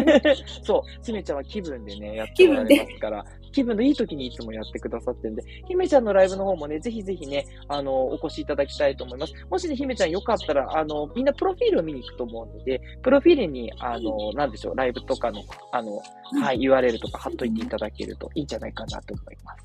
[0.64, 9.32] そう、姫ちゃんは気分でね、やっておられますから、気分のいい時にいつもやってくださってるんで、姫ちゃんのライブの方もね、ぜひぜひね、あの、お越しいただきたいと思います。
[9.50, 15.42] もしね、姫ちゃんよかったら、あの、みんなプロフィールを見に行くと思うので、プロフィールに、あの、なんでしょう、ライブとかの、
[15.72, 16.00] あの、
[16.40, 19.64] はい、URL とか貼っといていただけるといいんじゃないかなと思います。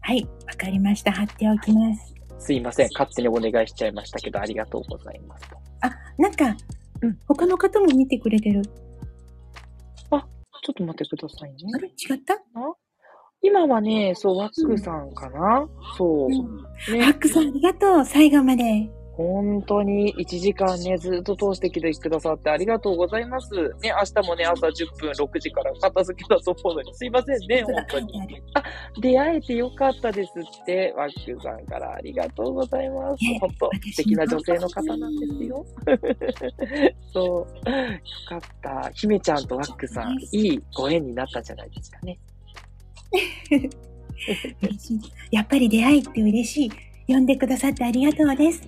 [0.00, 1.12] はい、わかりました。
[1.12, 2.14] 貼っておきます。
[2.38, 5.44] すいません、勝手にお願いしちゃいましたけど、ありがとうございます。
[5.80, 6.56] あ、なんか、
[7.02, 8.62] うん他の方も見てくれてる。
[10.64, 11.56] ちょっと待ってくださいね。
[11.74, 11.88] あれ？
[11.88, 12.34] 違った？
[13.42, 15.68] 今はね、そう、ワックさんかな、
[15.98, 16.28] そう。
[16.30, 18.04] ハッね、クさんありがとう。
[18.04, 18.88] 最後まで。
[19.14, 23.54] 本当に1時間ね、ずっと通してきてくださってありがとうございます。
[23.82, 28.22] ね、明日もね、朝10分、6時から片付けだと思うのに、すいませんね、本当に。
[28.22, 28.42] ある。
[29.00, 33.24] 出会えてよかったですって、ワックさんからありがとうございます。
[33.40, 35.66] 本当、素敵な女性の方なんですよ。
[37.12, 37.70] そう。
[37.70, 37.74] よ
[38.28, 38.90] かった。
[38.94, 42.18] 姫ちゃんとワックさん、いいご縁になったんじゃないですかね。
[45.30, 46.70] やっぱり出会いって嬉しい。
[47.08, 48.62] 呼んでくださってありがとうです。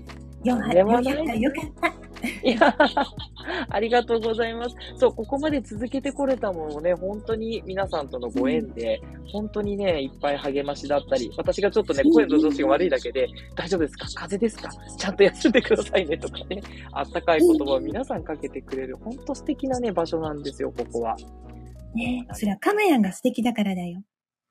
[0.44, 2.04] よとんでもないよかった、よかった。
[2.42, 2.76] いや、
[3.68, 4.74] ありがとうございます。
[4.96, 9.00] そう、ここまで続けてこれたものもね、本当に皆さんとのご縁で、
[9.32, 14.06] 本当にね、いっぱい励ましだったり、私がちょっとね、声の調子が悪いだけで、大丈夫ですか？
[14.14, 14.96] 風邪ですか？
[14.96, 21.16] ちゃんと休んでくださいねとかね、あったかい言葉を皆さんかけてくれる、本当素敵なね、場所なんですよ、ここは。
[21.94, 24.02] ねそれはカマヤンが素敵だからだよ。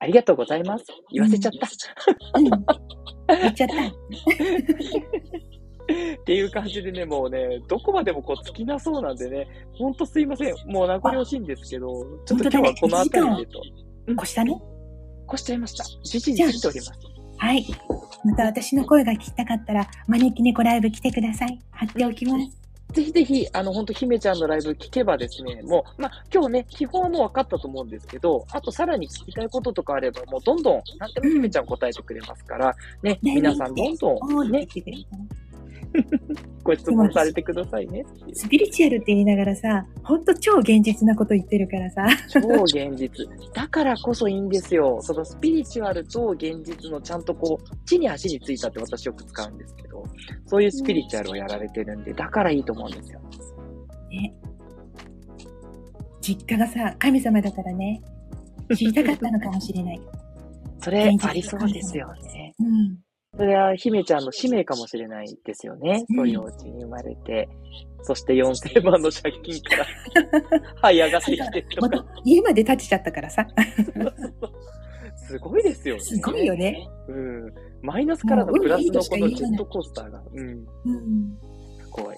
[0.04, 0.84] ありがとうございます。
[1.14, 1.66] 言わせちゃった。
[2.38, 2.49] うん。
[2.49, 2.58] 言
[3.49, 3.76] っちゃった。
[3.76, 3.78] っ
[6.26, 9.47] ていう感じでね、もうね、どこまでもこう尽きなそうなんでね、
[9.78, 10.56] ほんとすいません。
[10.66, 11.88] もう名残惜しいんですけど、
[12.26, 13.62] ちょっと今日はこの辺りでと。
[14.22, 14.62] 越したね。
[15.34, 15.86] 越しちゃいました。
[16.04, 16.91] 時事についております。
[17.38, 17.66] はい。
[18.26, 21.58] また私の声が聞きたかったら、招き猫ライブ来てください。
[21.72, 22.62] 貼っておきます。
[22.93, 34.59] ぜひぜひ、あの、ほんと、姫ちゃんのライブ聞けばですね、もう、まあ、今日ね、基本はもう分かったと思うんですけど、あとさらに聞きたいこととかあれば、もうどんどん、なんでも姫ちゃん答えてくれますから、ね、皆さんどんどん、ね。
[34.59, 34.67] ね、、
[36.63, 38.05] ご質問されてくださいね。
[38.33, 42.07] スピリチュアルって言いながらさ、ほんと超現実なこと言ってるからさ。
[42.29, 43.27] 超現実。
[43.53, 44.99] だからこそいいんですよ。
[45.01, 50.03] そのスピリチュアルと現実のちゃんとこう、地に足についたって私よく使うんですけど、
[50.45, 53.19] そういうスピリチュアルをやられてるんで、だからいいと思うんですよ。
[54.09, 54.33] ね。
[56.21, 58.01] 実家がさ、神様だからね、
[58.75, 60.01] 知りたかったのかもしれない。
[60.79, 62.53] それ、ありそうですよね。
[62.59, 62.97] うん。
[63.36, 66.05] それは姫ちゃんの使命かもしれないですよね。
[66.09, 67.49] うんそういうお家に生まれて、
[68.03, 69.86] そして4000万の借金から
[70.89, 73.47] 這い上がってきてとかまた、家まで建てちゃったからさ。
[75.15, 76.01] すごいですよね。
[76.01, 76.88] すごいよね。
[77.07, 77.53] うん。
[77.81, 80.21] マイナスからのプラスのこのジェットコースターが。
[80.31, 80.47] うん。
[80.49, 81.38] うん。
[81.79, 82.15] すごい。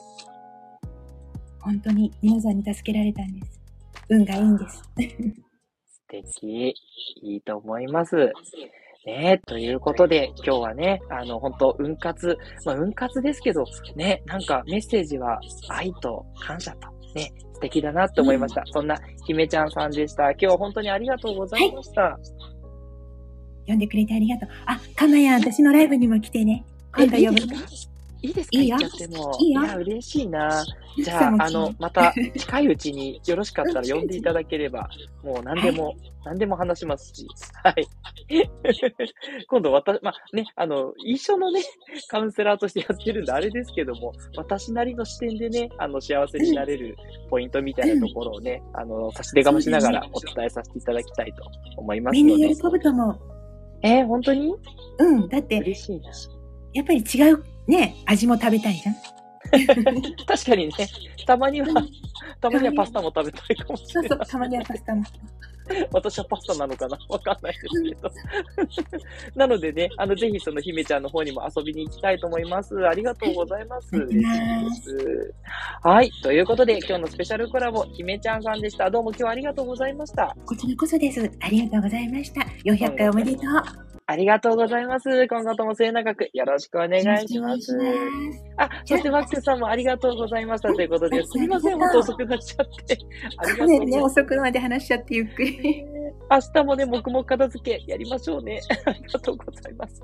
[1.61, 3.61] 本当に皆さんに助けられたんです。
[4.09, 4.83] 運がいいんです。
[5.85, 6.73] 素敵。
[7.21, 8.15] いいと思います。
[9.05, 13.63] ねということで、今日はね、あの、本当運活、まあ、運活ですけど、
[13.95, 15.39] ね、なんかメッセージは
[15.69, 18.63] 愛と感謝と、ね、素敵だなって思いました。
[18.73, 20.31] そんな、姫ちゃんさんでした。
[20.31, 22.17] 今日は本当にありがとうございました。
[23.67, 24.49] 呼んでくれてありがとう。
[24.65, 26.63] あ、かまやん、私のライブにも来てね。
[26.95, 27.94] 今度呼ぶね。
[28.25, 28.59] いいですか？
[28.59, 29.37] いいよ行っちゃっても。
[29.39, 30.63] いや、嬉しいな。
[31.03, 34.89] じゃあ、あの、また近いうちによろしかったら 呼んでいただければ、
[35.23, 37.27] もう何でも、何でも話しますし。
[37.63, 37.87] はい。
[39.47, 41.61] 今度私、まあね、あの、一緒のね、
[42.07, 46.95] カウンセラーとしてやってるんであれですけども、私なりの視点でね、あの、幸せになれる
[47.29, 51.43] ポイントみたいなところをね、あの、差し出がましながらお伝えさせていただきたいと
[51.77, 52.61] 思いますのでみんな喜。
[52.69, 53.19] ぶと思う。
[53.83, 54.55] えー、本当に？
[54.99, 55.27] うん。
[55.29, 56.09] だって、嬉しいな。
[56.73, 58.95] やっぱり違うね、味も食べたいじゃん。
[60.25, 60.73] 確かにね、
[61.25, 61.67] たまには、
[62.41, 64.09] たまにはパスタも食べたいかもしれない。
[64.09, 65.03] そうそう、たまにはパスタも。
[65.91, 66.97] 私はパスタなのかな？
[67.09, 68.11] わかんないですけど。
[69.35, 72.75] なのでね、あの、ぜひその姫ちゃんの方にも遊びに行きたいと思います。
[72.87, 73.91] ありがとうございます。
[75.81, 76.11] はい。
[76.21, 78.89] ということで、今日のスペシャルコラボ、姫ちゃんさんでした。
[78.89, 80.35] どうも今日はありがとうございました。
[80.45, 81.31] こちらこそです。
[81.39, 82.41] ありがとうございました。
[82.63, 83.94] 400回おめでとう。
[84.07, 85.09] ありがとうございます。
[85.27, 87.75] 今後とも末永くよろしくお願いします。
[88.57, 92.97] あ、そしてマックスさんもありがとうございましたということで、はいすみません、本当遅くなっちゃって。
[93.37, 94.19] ありがとうございます。
[94.19, 95.85] 遅くまで話しちゃってゆっくり。
[96.29, 98.59] 明日もね、黙々片付けやりましょうね。
[98.85, 100.01] ありがとうございます。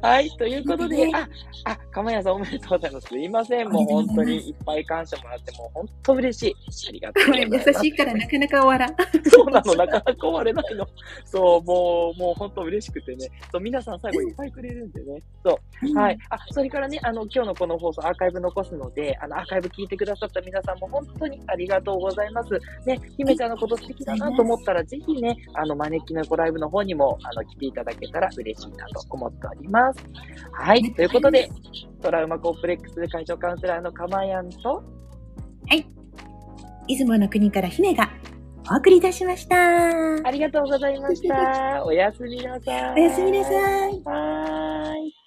[0.00, 1.28] はい、ということで、ねあ、
[1.72, 3.08] あ、かまやさんおめでとうございます。
[3.08, 6.88] すいません、もう本当にいっぱい感謝もらって、もう本当嬉しい。
[6.88, 7.68] ありがとうございます。
[7.68, 8.96] 優しいからなかなか終わらん。
[9.28, 10.86] そうなの、なかなか終われないの。
[11.24, 13.28] そう、もう、もう本当嬉しくてね。
[13.50, 15.20] そう、皆さん最後いっぱいくれるんでね。
[15.44, 15.98] そう。
[15.98, 16.18] はい。
[16.30, 22.50] あ、それからね、あの、今日のこの放送アーカイブ残すので、あの、アーカイブ聞いてくださった皆さんも本当にありがとうございます。
[22.86, 30.04] ね、姫ちゃんのこと素敵だなと思ったら、ぜひね、あの、招き猫ライブの方にも、あの、来ていただけたら嬉しいなと思っております。
[30.52, 30.94] はい。
[30.94, 31.48] ということで、
[32.02, 34.82] トラウマコンプレックス解消カウンセラーのかまやんと、
[36.88, 38.10] 出雲の国から姫が
[38.70, 39.56] お送りいたしました。
[39.56, 41.84] ありがとうございました。
[41.84, 42.94] おやすみなさい。
[42.94, 43.50] おやすみなさ
[43.88, 44.02] い。
[44.04, 45.25] はーい。